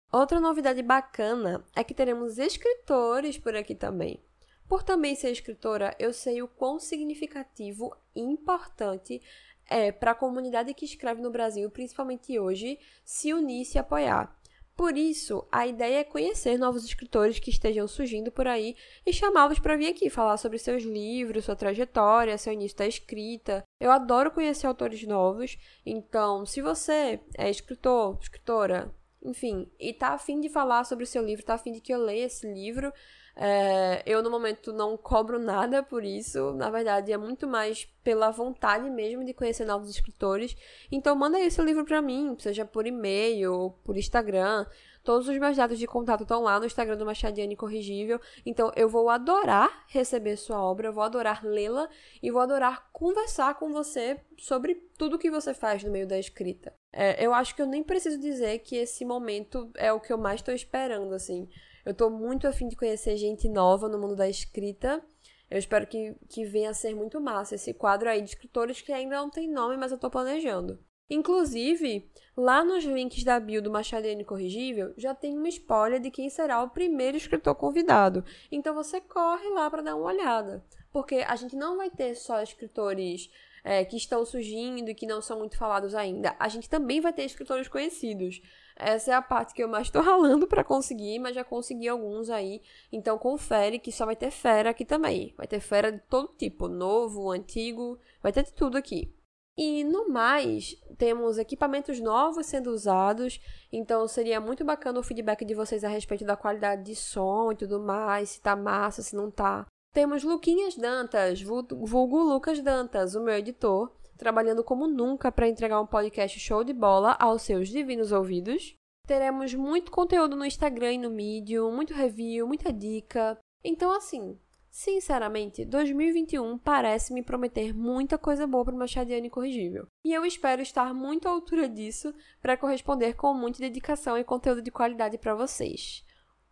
Outra 0.09 0.39
novidade 0.39 0.81
bacana 0.81 1.65
é 1.75 1.83
que 1.83 1.93
teremos 1.93 2.37
escritores 2.37 3.37
por 3.37 3.57
aqui 3.57 3.75
também. 3.75 4.23
Por 4.69 4.83
também 4.83 5.15
ser 5.15 5.31
escritora, 5.31 5.93
eu 5.99 6.13
sei 6.13 6.41
o 6.41 6.47
quão 6.47 6.79
significativo 6.79 7.93
e 8.15 8.21
importante 8.21 9.21
é 9.69 9.91
para 9.91 10.11
a 10.11 10.15
comunidade 10.15 10.73
que 10.73 10.85
escreve 10.85 11.21
no 11.21 11.29
Brasil, 11.29 11.69
principalmente 11.69 12.39
hoje, 12.39 12.79
se 13.03 13.33
unir 13.33 13.63
e 13.63 13.65
se 13.65 13.77
apoiar. 13.77 14.33
Por 14.81 14.97
isso, 14.97 15.47
a 15.51 15.67
ideia 15.67 15.99
é 15.99 16.03
conhecer 16.03 16.57
novos 16.57 16.83
escritores 16.83 17.37
que 17.37 17.51
estejam 17.51 17.87
surgindo 17.87 18.31
por 18.31 18.47
aí 18.47 18.75
e 19.05 19.13
chamá-los 19.13 19.59
para 19.59 19.77
vir 19.77 19.85
aqui 19.85 20.09
falar 20.09 20.37
sobre 20.37 20.57
seus 20.57 20.81
livros, 20.81 21.45
sua 21.45 21.55
trajetória, 21.55 22.35
seu 22.35 22.51
início 22.51 22.79
da 22.79 22.87
escrita. 22.87 23.63
Eu 23.79 23.91
adoro 23.91 24.31
conhecer 24.31 24.65
autores 24.65 25.05
novos, 25.05 25.55
então, 25.85 26.47
se 26.47 26.63
você 26.63 27.19
é 27.37 27.47
escritor, 27.47 28.17
escritora, 28.19 28.91
enfim, 29.23 29.71
e 29.79 29.93
tá 29.93 30.15
afim 30.15 30.39
de 30.39 30.49
falar 30.49 30.83
sobre 30.83 31.03
o 31.03 31.07
seu 31.07 31.23
livro, 31.23 31.45
tá 31.45 31.53
afim 31.53 31.73
de 31.73 31.79
que 31.79 31.93
eu 31.93 31.99
leia 31.99 32.25
esse 32.25 32.51
livro, 32.51 32.91
é, 33.35 34.03
eu, 34.05 34.21
no 34.21 34.29
momento, 34.29 34.73
não 34.73 34.97
cobro 34.97 35.39
nada 35.39 35.81
por 35.81 36.03
isso. 36.03 36.53
Na 36.53 36.69
verdade, 36.69 37.11
é 37.11 37.17
muito 37.17 37.47
mais 37.47 37.85
pela 38.03 38.31
vontade 38.31 38.89
mesmo 38.89 39.23
de 39.23 39.33
conhecer 39.33 39.65
novos 39.65 39.89
escritores. 39.89 40.55
Então, 40.91 41.15
manda 41.15 41.37
aí 41.37 41.49
seu 41.49 41.63
livro 41.63 41.85
para 41.85 42.01
mim, 42.01 42.35
seja 42.39 42.65
por 42.65 42.85
e-mail, 42.85 43.73
por 43.83 43.97
Instagram. 43.97 44.65
Todos 45.03 45.27
os 45.27 45.37
meus 45.37 45.57
dados 45.57 45.79
de 45.79 45.87
contato 45.87 46.21
estão 46.21 46.43
lá 46.43 46.59
no 46.59 46.65
Instagram 46.65 46.95
do 46.95 47.05
Machadiane 47.05 47.55
Corrigível. 47.55 48.19
Então, 48.45 48.71
eu 48.75 48.87
vou 48.87 49.09
adorar 49.09 49.85
receber 49.87 50.35
sua 50.37 50.61
obra, 50.61 50.91
vou 50.91 51.03
adorar 51.03 51.43
lê-la 51.43 51.89
e 52.21 52.29
vou 52.29 52.41
adorar 52.41 52.89
conversar 52.91 53.55
com 53.55 53.71
você 53.71 54.19
sobre 54.37 54.75
tudo 54.97 55.17
que 55.17 55.31
você 55.31 55.53
faz 55.53 55.83
no 55.83 55.89
meio 55.89 56.05
da 56.05 56.19
escrita. 56.19 56.71
É, 56.93 57.25
eu 57.25 57.33
acho 57.33 57.55
que 57.55 57.61
eu 57.61 57.65
nem 57.65 57.81
preciso 57.81 58.19
dizer 58.19 58.59
que 58.59 58.75
esse 58.75 59.03
momento 59.03 59.71
é 59.75 59.91
o 59.91 59.99
que 59.99 60.13
eu 60.13 60.17
mais 60.17 60.41
estou 60.41 60.53
esperando, 60.53 61.15
assim. 61.15 61.49
Eu 61.85 61.93
tô 61.93 62.09
muito 62.09 62.47
afim 62.47 62.67
de 62.67 62.75
conhecer 62.75 63.17
gente 63.17 63.49
nova 63.49 63.87
no 63.87 63.99
mundo 63.99 64.15
da 64.15 64.29
escrita. 64.29 65.03
Eu 65.49 65.57
espero 65.57 65.85
que, 65.85 66.15
que 66.29 66.45
venha 66.45 66.69
a 66.69 66.73
ser 66.73 66.95
muito 66.95 67.19
massa 67.19 67.55
esse 67.55 67.73
quadro 67.73 68.09
aí 68.09 68.21
de 68.21 68.29
escritores 68.29 68.81
que 68.81 68.93
ainda 68.93 69.17
não 69.17 69.29
tem 69.29 69.49
nome, 69.49 69.77
mas 69.77 69.91
eu 69.91 69.97
tô 69.97 70.09
planejando. 70.09 70.79
Inclusive, 71.09 72.09
lá 72.37 72.63
nos 72.63 72.85
links 72.85 73.25
da 73.25 73.37
bio 73.37 73.61
do 73.61 73.69
Machadinho 73.69 74.23
Corrigível, 74.23 74.93
já 74.95 75.13
tem 75.13 75.37
uma 75.37 75.49
spoiler 75.49 75.99
de 75.99 76.09
quem 76.09 76.29
será 76.29 76.63
o 76.63 76.69
primeiro 76.69 77.17
escritor 77.17 77.53
convidado. 77.55 78.23
Então 78.49 78.73
você 78.73 79.01
corre 79.01 79.49
lá 79.49 79.69
para 79.69 79.81
dar 79.81 79.97
uma 79.97 80.05
olhada. 80.05 80.63
Porque 80.89 81.15
a 81.15 81.35
gente 81.35 81.53
não 81.53 81.75
vai 81.75 81.89
ter 81.89 82.15
só 82.15 82.41
escritores 82.41 83.29
é, 83.61 83.83
que 83.83 83.97
estão 83.97 84.25
surgindo 84.25 84.89
e 84.89 84.95
que 84.95 85.05
não 85.05 85.21
são 85.21 85.39
muito 85.39 85.57
falados 85.57 85.95
ainda. 85.95 86.33
A 86.39 86.47
gente 86.47 86.69
também 86.69 87.01
vai 87.01 87.11
ter 87.11 87.23
escritores 87.23 87.67
conhecidos. 87.67 88.41
Essa 88.81 89.11
é 89.11 89.13
a 89.13 89.21
parte 89.21 89.53
que 89.53 89.63
eu 89.63 89.69
mais 89.69 89.91
tô 89.91 90.01
ralando 90.01 90.47
para 90.47 90.63
conseguir, 90.63 91.19
mas 91.19 91.35
já 91.35 91.43
consegui 91.43 91.87
alguns 91.87 92.31
aí. 92.31 92.61
Então 92.91 93.17
confere 93.17 93.77
que 93.77 93.91
só 93.91 94.05
vai 94.05 94.15
ter 94.15 94.31
fera 94.31 94.71
aqui 94.71 94.83
também. 94.83 95.33
Vai 95.37 95.45
ter 95.45 95.59
fera 95.59 95.91
de 95.91 95.99
todo 95.99 96.33
tipo, 96.35 96.67
novo, 96.67 97.29
antigo, 97.29 97.99
vai 98.23 98.31
ter 98.31 98.43
de 98.43 98.53
tudo 98.53 98.77
aqui. 98.77 99.13
E 99.55 99.83
no 99.83 100.09
mais, 100.09 100.75
temos 100.97 101.37
equipamentos 101.37 101.99
novos 101.99 102.47
sendo 102.47 102.71
usados, 102.71 103.39
então 103.71 104.07
seria 104.07 104.39
muito 104.39 104.63
bacana 104.63 104.99
o 104.99 105.03
feedback 105.03 105.45
de 105.45 105.53
vocês 105.53 105.83
a 105.83 105.89
respeito 105.89 106.25
da 106.25 106.37
qualidade 106.37 106.83
de 106.83 106.95
som 106.95 107.51
e 107.51 107.55
tudo 107.55 107.79
mais, 107.79 108.29
se 108.29 108.41
tá 108.41 108.55
massa, 108.55 109.03
se 109.03 109.15
não 109.15 109.29
tá. 109.29 109.67
Temos 109.93 110.23
Luquinhas 110.23 110.75
Dantas, 110.75 111.41
vulgo 111.41 112.23
Lucas 112.23 112.61
Dantas, 112.61 113.13
o 113.13 113.21
meu 113.21 113.35
editor, 113.35 113.91
trabalhando 114.21 114.63
como 114.63 114.85
nunca 114.85 115.31
para 115.31 115.47
entregar 115.47 115.81
um 115.81 115.87
podcast 115.87 116.39
show 116.39 116.63
de 116.63 116.73
bola 116.73 117.17
aos 117.19 117.41
seus 117.41 117.69
divinos 117.69 118.11
ouvidos. 118.11 118.75
Teremos 119.07 119.55
muito 119.55 119.91
conteúdo 119.91 120.35
no 120.35 120.45
Instagram 120.45 120.93
e 120.93 120.97
no 120.99 121.09
Medium, 121.09 121.75
muito 121.75 121.91
review, 121.91 122.45
muita 122.45 122.71
dica. 122.71 123.35
Então, 123.63 123.91
assim, 123.91 124.37
sinceramente, 124.69 125.65
2021 125.65 126.55
parece 126.59 127.11
me 127.11 127.23
prometer 127.23 127.73
muita 127.73 128.15
coisa 128.15 128.45
boa 128.45 128.63
para 128.63 128.75
o 128.75 128.77
Machadiano 128.77 129.25
Incorrigível. 129.25 129.87
E 130.05 130.13
eu 130.13 130.23
espero 130.23 130.61
estar 130.61 130.93
muito 130.93 131.27
à 131.27 131.31
altura 131.31 131.67
disso 131.67 132.13
para 132.39 132.55
corresponder 132.55 133.15
com 133.15 133.33
muita 133.33 133.57
dedicação 133.57 134.19
e 134.19 134.23
conteúdo 134.23 134.61
de 134.61 134.69
qualidade 134.69 135.17
para 135.17 135.33
vocês. 135.33 136.05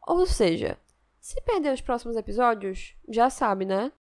Ou 0.08 0.26
seja, 0.26 0.80
se 1.22 1.40
perder 1.42 1.72
os 1.72 1.82
próximos 1.82 2.16
episódios, 2.16 2.96
já 3.08 3.30
sabe, 3.30 3.64
né? 3.64 3.92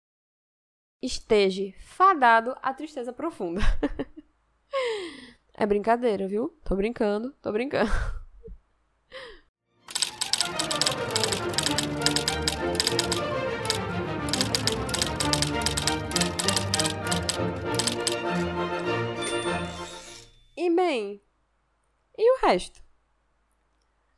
Esteja 1.01 1.73
fadado 1.79 2.55
à 2.61 2.73
tristeza 2.73 3.13
profunda. 3.13 3.61
é 5.55 5.65
brincadeira, 5.65 6.27
viu? 6.27 6.49
Tô 6.63 6.75
brincando, 6.75 7.31
tô 7.41 7.51
brincando. 7.51 7.91
E 20.57 20.69
bem, 20.75 21.23
e 22.17 22.37
o 22.37 22.41
resto? 22.45 22.83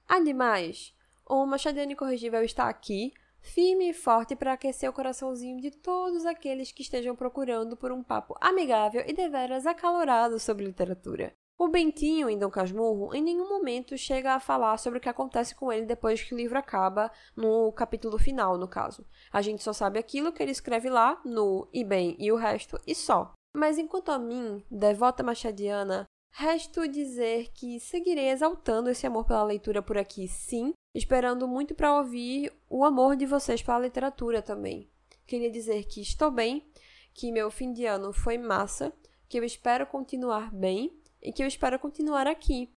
Ademais, 0.08 0.94
o 1.26 1.46
Machadiano 1.46 1.92
Incorrigível 1.92 2.44
está 2.44 2.68
aqui 2.68 3.14
firme 3.42 3.90
e 3.90 3.94
forte 3.94 4.36
para 4.36 4.54
aquecer 4.54 4.90
o 4.90 4.94
coraçãozinho 4.94 5.60
de 5.60 5.72
todos 5.72 6.26
aqueles 6.26 6.72
que 6.72 6.82
estejam 6.82 7.16
procurando 7.16 7.76
por 7.76 7.92
um 7.92 8.04
papo 8.04 8.36
amigável 8.40 9.04
e 9.06 9.14
deveras 9.14 9.66
acalorado 9.66 10.40
sobre 10.40 10.66
literatura. 10.66 11.34
O 11.58 11.68
Bentinho, 11.68 12.28
em 12.28 12.40
Dom 12.40 12.50
Casmurro, 12.50 13.14
em 13.14 13.22
nenhum 13.22 13.48
momento 13.48 13.96
chega 13.96 14.34
a 14.34 14.40
falar 14.40 14.78
sobre 14.78 14.98
o 14.98 15.02
que 15.02 15.08
acontece 15.08 15.54
com 15.54 15.72
ele 15.72 15.86
depois 15.86 16.24
que 16.24 16.34
o 16.34 16.38
livro 16.38 16.58
acaba, 16.58 17.12
no 17.36 17.72
capítulo 17.72 18.18
final, 18.18 18.58
no 18.58 18.68
caso. 18.68 19.06
A 19.32 19.44
gente 19.44 19.62
só 19.62 19.72
sabe 19.72 20.00
aquilo 20.00 20.34
que 20.34 20.42
ele 20.42 20.52
escreve 20.52 20.90
lá, 20.90 21.22
no 21.24 21.70
e 21.72 21.84
bem 21.84 22.16
e 22.18 22.32
o 22.32 22.36
resto, 22.36 22.80
e 22.88 22.96
só. 22.96 23.34
Mas 23.56 23.78
enquanto 23.78 24.10
a 24.10 24.18
mim, 24.18 24.66
devota 24.72 25.22
machadiana, 25.22 26.08
resto 26.32 26.88
dizer 26.88 27.52
que 27.54 27.80
seguirei 27.80 28.30
exaltando 28.30 28.90
esse 28.90 29.06
amor 29.06 29.26
pela 29.26 29.44
leitura 29.44 29.84
por 29.84 30.00
aqui, 30.00 30.28
sim, 30.28 30.74
esperando 30.94 31.48
muito 31.48 31.74
para 31.74 31.96
ouvir 31.98 32.52
o 32.70 32.84
amor 32.84 33.16
de 33.16 33.26
vocês 33.26 33.62
pela 33.62 33.80
literatura 33.80 34.42
também. 34.42 34.90
Queria 35.26 35.50
dizer 35.50 35.86
que 35.86 36.02
estou 36.02 36.30
bem, 36.30 36.66
que 37.14 37.32
meu 37.32 37.50
fim 37.50 37.72
de 37.72 37.86
ano 37.86 38.12
foi 38.12 38.38
massa, 38.38 38.94
que 39.28 39.40
eu 39.40 39.44
espero 39.44 39.86
continuar 39.88 40.52
bem 40.52 41.00
e 41.22 41.32
que 41.32 41.42
eu 41.42 41.48
espero 41.48 41.80
continuar 41.80 42.28
aqui. 42.28 42.70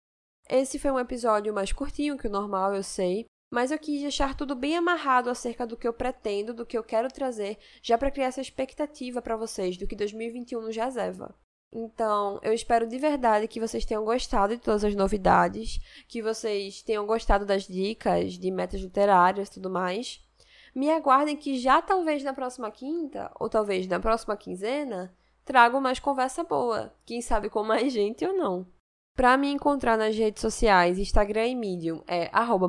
Esse 0.49 0.79
foi 0.79 0.91
um 0.91 0.99
episódio 0.99 1.55
mais 1.55 1.73
curtinho 1.73 2.19
que 2.19 2.27
o 2.27 2.31
normal, 2.31 2.75
eu 2.75 2.83
sei, 2.83 3.27
mas 3.51 3.71
eu 3.71 3.79
quis 3.79 4.01
deixar 4.01 4.35
tudo 4.35 4.55
bem 4.55 4.77
amarrado 4.77 5.31
acerca 5.31 5.67
do 5.67 5.77
que 5.77 5.87
eu 5.87 5.93
pretendo, 5.93 6.55
do 6.55 6.67
que 6.67 6.77
eu 6.77 6.83
quero 6.83 7.09
trazer, 7.09 7.59
já 7.83 7.97
para 7.97 8.11
criar 8.11 8.27
essa 8.27 8.41
expectativa 8.41 9.23
para 9.23 9.37
vocês 9.37 9.77
do 9.77 9.87
que 9.87 9.95
2021 9.95 10.61
nos 10.61 10.77
reserva. 10.77 11.35
Então, 11.73 12.39
eu 12.43 12.53
espero 12.53 12.87
de 12.87 12.99
verdade 12.99 13.49
que 13.49 13.59
vocês 13.59 13.85
tenham 13.85 14.05
gostado 14.05 14.55
de 14.55 14.61
todas 14.61 14.85
as 14.85 14.95
novidades, 14.95 15.81
que 16.07 16.23
vocês 16.23 16.83
tenham 16.83 17.07
gostado 17.07 17.47
das 17.47 17.67
dicas 17.67 18.35
de 18.35 18.51
metas 18.51 18.81
literárias 18.81 19.49
e 19.49 19.53
tudo 19.53 19.71
mais. 19.71 20.21
Me 20.75 20.91
aguardem 20.91 21.37
que 21.37 21.59
já 21.59 21.81
talvez 21.81 22.23
na 22.23 22.35
próxima 22.35 22.71
quinta, 22.71 23.31
ou 23.41 23.49
talvez 23.49 23.87
na 23.87 23.99
próxima 23.99 24.37
quinzena, 24.37 25.15
trago 25.45 25.81
mais 25.81 25.99
conversa 25.99 26.45
boa. 26.45 26.93
Quem 27.07 27.23
sabe 27.23 27.49
com 27.49 27.63
mais 27.63 27.93
gente 27.93 28.25
ou 28.27 28.35
não. 28.35 28.67
Para 29.15 29.37
me 29.37 29.51
encontrar 29.51 29.99
nas 29.99 30.17
redes 30.17 30.41
sociais, 30.41 30.99
Instagram 30.99 31.47
e 31.49 31.55
Medium 31.55 32.03
é 32.07 32.31
arroba 32.33 32.69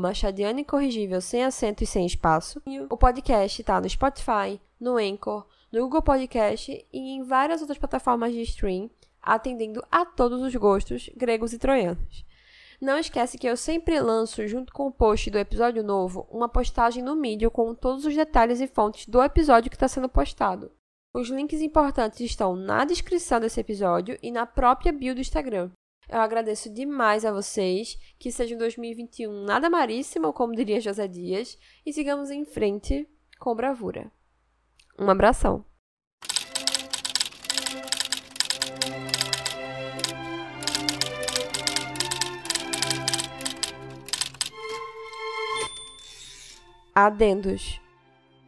sem 1.21 1.43
acento 1.43 1.83
e 1.83 1.87
sem 1.87 2.05
espaço. 2.05 2.61
O 2.89 2.97
podcast 2.97 3.61
está 3.61 3.79
no 3.79 3.89
Spotify, 3.89 4.59
no 4.77 4.97
Anchor, 4.97 5.47
no 5.73 5.81
Google 5.81 6.03
Podcast 6.03 6.87
e 6.93 6.99
em 6.99 7.23
várias 7.23 7.59
outras 7.61 7.79
plataformas 7.79 8.31
de 8.31 8.41
stream, 8.43 8.91
atendendo 9.19 9.83
a 9.89 10.05
todos 10.05 10.39
os 10.43 10.55
gostos 10.55 11.09
gregos 11.17 11.51
e 11.51 11.57
troianos. 11.57 12.23
Não 12.79 12.99
esquece 12.99 13.39
que 13.39 13.47
eu 13.47 13.57
sempre 13.57 13.99
lanço, 13.99 14.45
junto 14.45 14.71
com 14.71 14.85
o 14.85 14.91
post 14.91 15.31
do 15.31 15.39
episódio 15.39 15.81
novo, 15.81 16.27
uma 16.29 16.47
postagem 16.47 17.01
no 17.01 17.15
Medium 17.15 17.49
com 17.49 17.73
todos 17.73 18.05
os 18.05 18.15
detalhes 18.15 18.61
e 18.61 18.67
fontes 18.67 19.07
do 19.07 19.23
episódio 19.23 19.71
que 19.71 19.75
está 19.75 19.87
sendo 19.87 20.07
postado. 20.07 20.71
Os 21.11 21.29
links 21.29 21.61
importantes 21.61 22.19
estão 22.19 22.55
na 22.55 22.85
descrição 22.85 23.39
desse 23.39 23.59
episódio 23.59 24.15
e 24.21 24.31
na 24.31 24.45
própria 24.45 24.91
bio 24.91 25.15
do 25.15 25.21
Instagram. 25.21 25.71
Eu 26.07 26.19
agradeço 26.19 26.71
demais 26.71 27.25
a 27.25 27.31
vocês, 27.31 27.97
que 28.19 28.31
seja 28.31 28.53
um 28.53 28.59
2021 28.59 29.43
nada 29.43 29.71
maríssimo, 29.71 30.33
como 30.33 30.55
diria 30.55 30.81
José 30.81 31.07
Dias, 31.07 31.57
e 31.83 31.91
sigamos 31.91 32.29
em 32.29 32.45
frente 32.45 33.07
com 33.39 33.55
bravura. 33.55 34.11
Um 34.97 35.09
abração! 35.09 35.65
Adendos. 46.93 47.81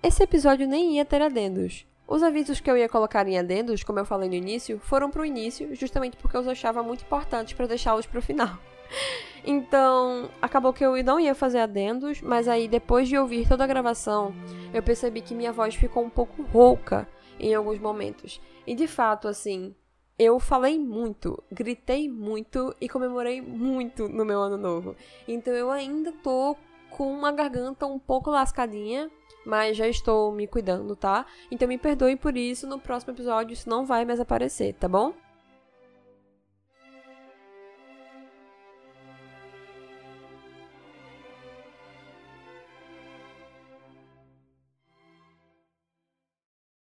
Esse 0.03 0.21
episódio 0.21 0.67
nem 0.67 0.97
ia 0.97 1.05
ter 1.05 1.19
adendos. 1.19 1.87
Os 2.07 2.21
avisos 2.21 2.59
que 2.59 2.69
eu 2.69 2.77
ia 2.77 2.87
colocar 2.87 3.27
em 3.27 3.39
adendos, 3.39 3.83
como 3.83 3.97
eu 3.97 4.05
falei 4.05 4.29
no 4.29 4.35
início, 4.35 4.79
foram 4.79 5.09
pro 5.09 5.25
início, 5.25 5.75
justamente 5.75 6.15
porque 6.17 6.37
eu 6.37 6.41
os 6.41 6.47
achava 6.47 6.83
muito 6.83 7.03
importantes 7.03 7.53
para 7.53 7.65
deixá-los 7.65 8.05
pro 8.05 8.21
final. 8.21 8.59
Então, 9.45 10.29
acabou 10.41 10.73
que 10.73 10.83
eu 10.83 11.01
não 11.03 11.19
ia 11.19 11.35
fazer 11.35 11.59
adendos, 11.59 12.19
mas 12.21 12.47
aí 12.47 12.67
depois 12.67 13.07
de 13.07 13.17
ouvir 13.17 13.47
toda 13.47 13.63
a 13.63 13.67
gravação, 13.67 14.33
eu 14.73 14.81
percebi 14.81 15.21
que 15.21 15.35
minha 15.35 15.53
voz 15.53 15.75
ficou 15.75 16.03
um 16.03 16.09
pouco 16.09 16.41
rouca 16.41 17.07
em 17.39 17.53
alguns 17.53 17.79
momentos. 17.79 18.41
E 18.65 18.73
de 18.73 18.87
fato, 18.87 19.27
assim, 19.27 19.75
eu 20.17 20.39
falei 20.39 20.79
muito, 20.79 21.43
gritei 21.51 22.09
muito 22.09 22.75
e 22.81 22.89
comemorei 22.89 23.41
muito 23.41 24.07
no 24.07 24.25
meu 24.25 24.41
ano 24.41 24.57
novo. 24.57 24.95
Então 25.27 25.53
eu 25.53 25.69
ainda 25.69 26.11
tô 26.23 26.55
com 26.89 27.11
uma 27.11 27.31
garganta 27.31 27.85
um 27.85 27.99
pouco 27.99 28.31
lascadinha, 28.31 29.11
mas 29.45 29.77
já 29.77 29.87
estou 29.87 30.31
me 30.31 30.47
cuidando, 30.47 30.95
tá? 30.95 31.25
Então 31.51 31.67
me 31.67 31.77
perdoe 31.77 32.15
por 32.15 32.35
isso, 32.35 32.65
no 32.65 32.79
próximo 32.79 33.13
episódio 33.13 33.53
isso 33.53 33.69
não 33.69 33.85
vai 33.85 34.05
mais 34.05 34.19
aparecer, 34.19 34.73
tá 34.73 34.87
bom? 34.87 35.13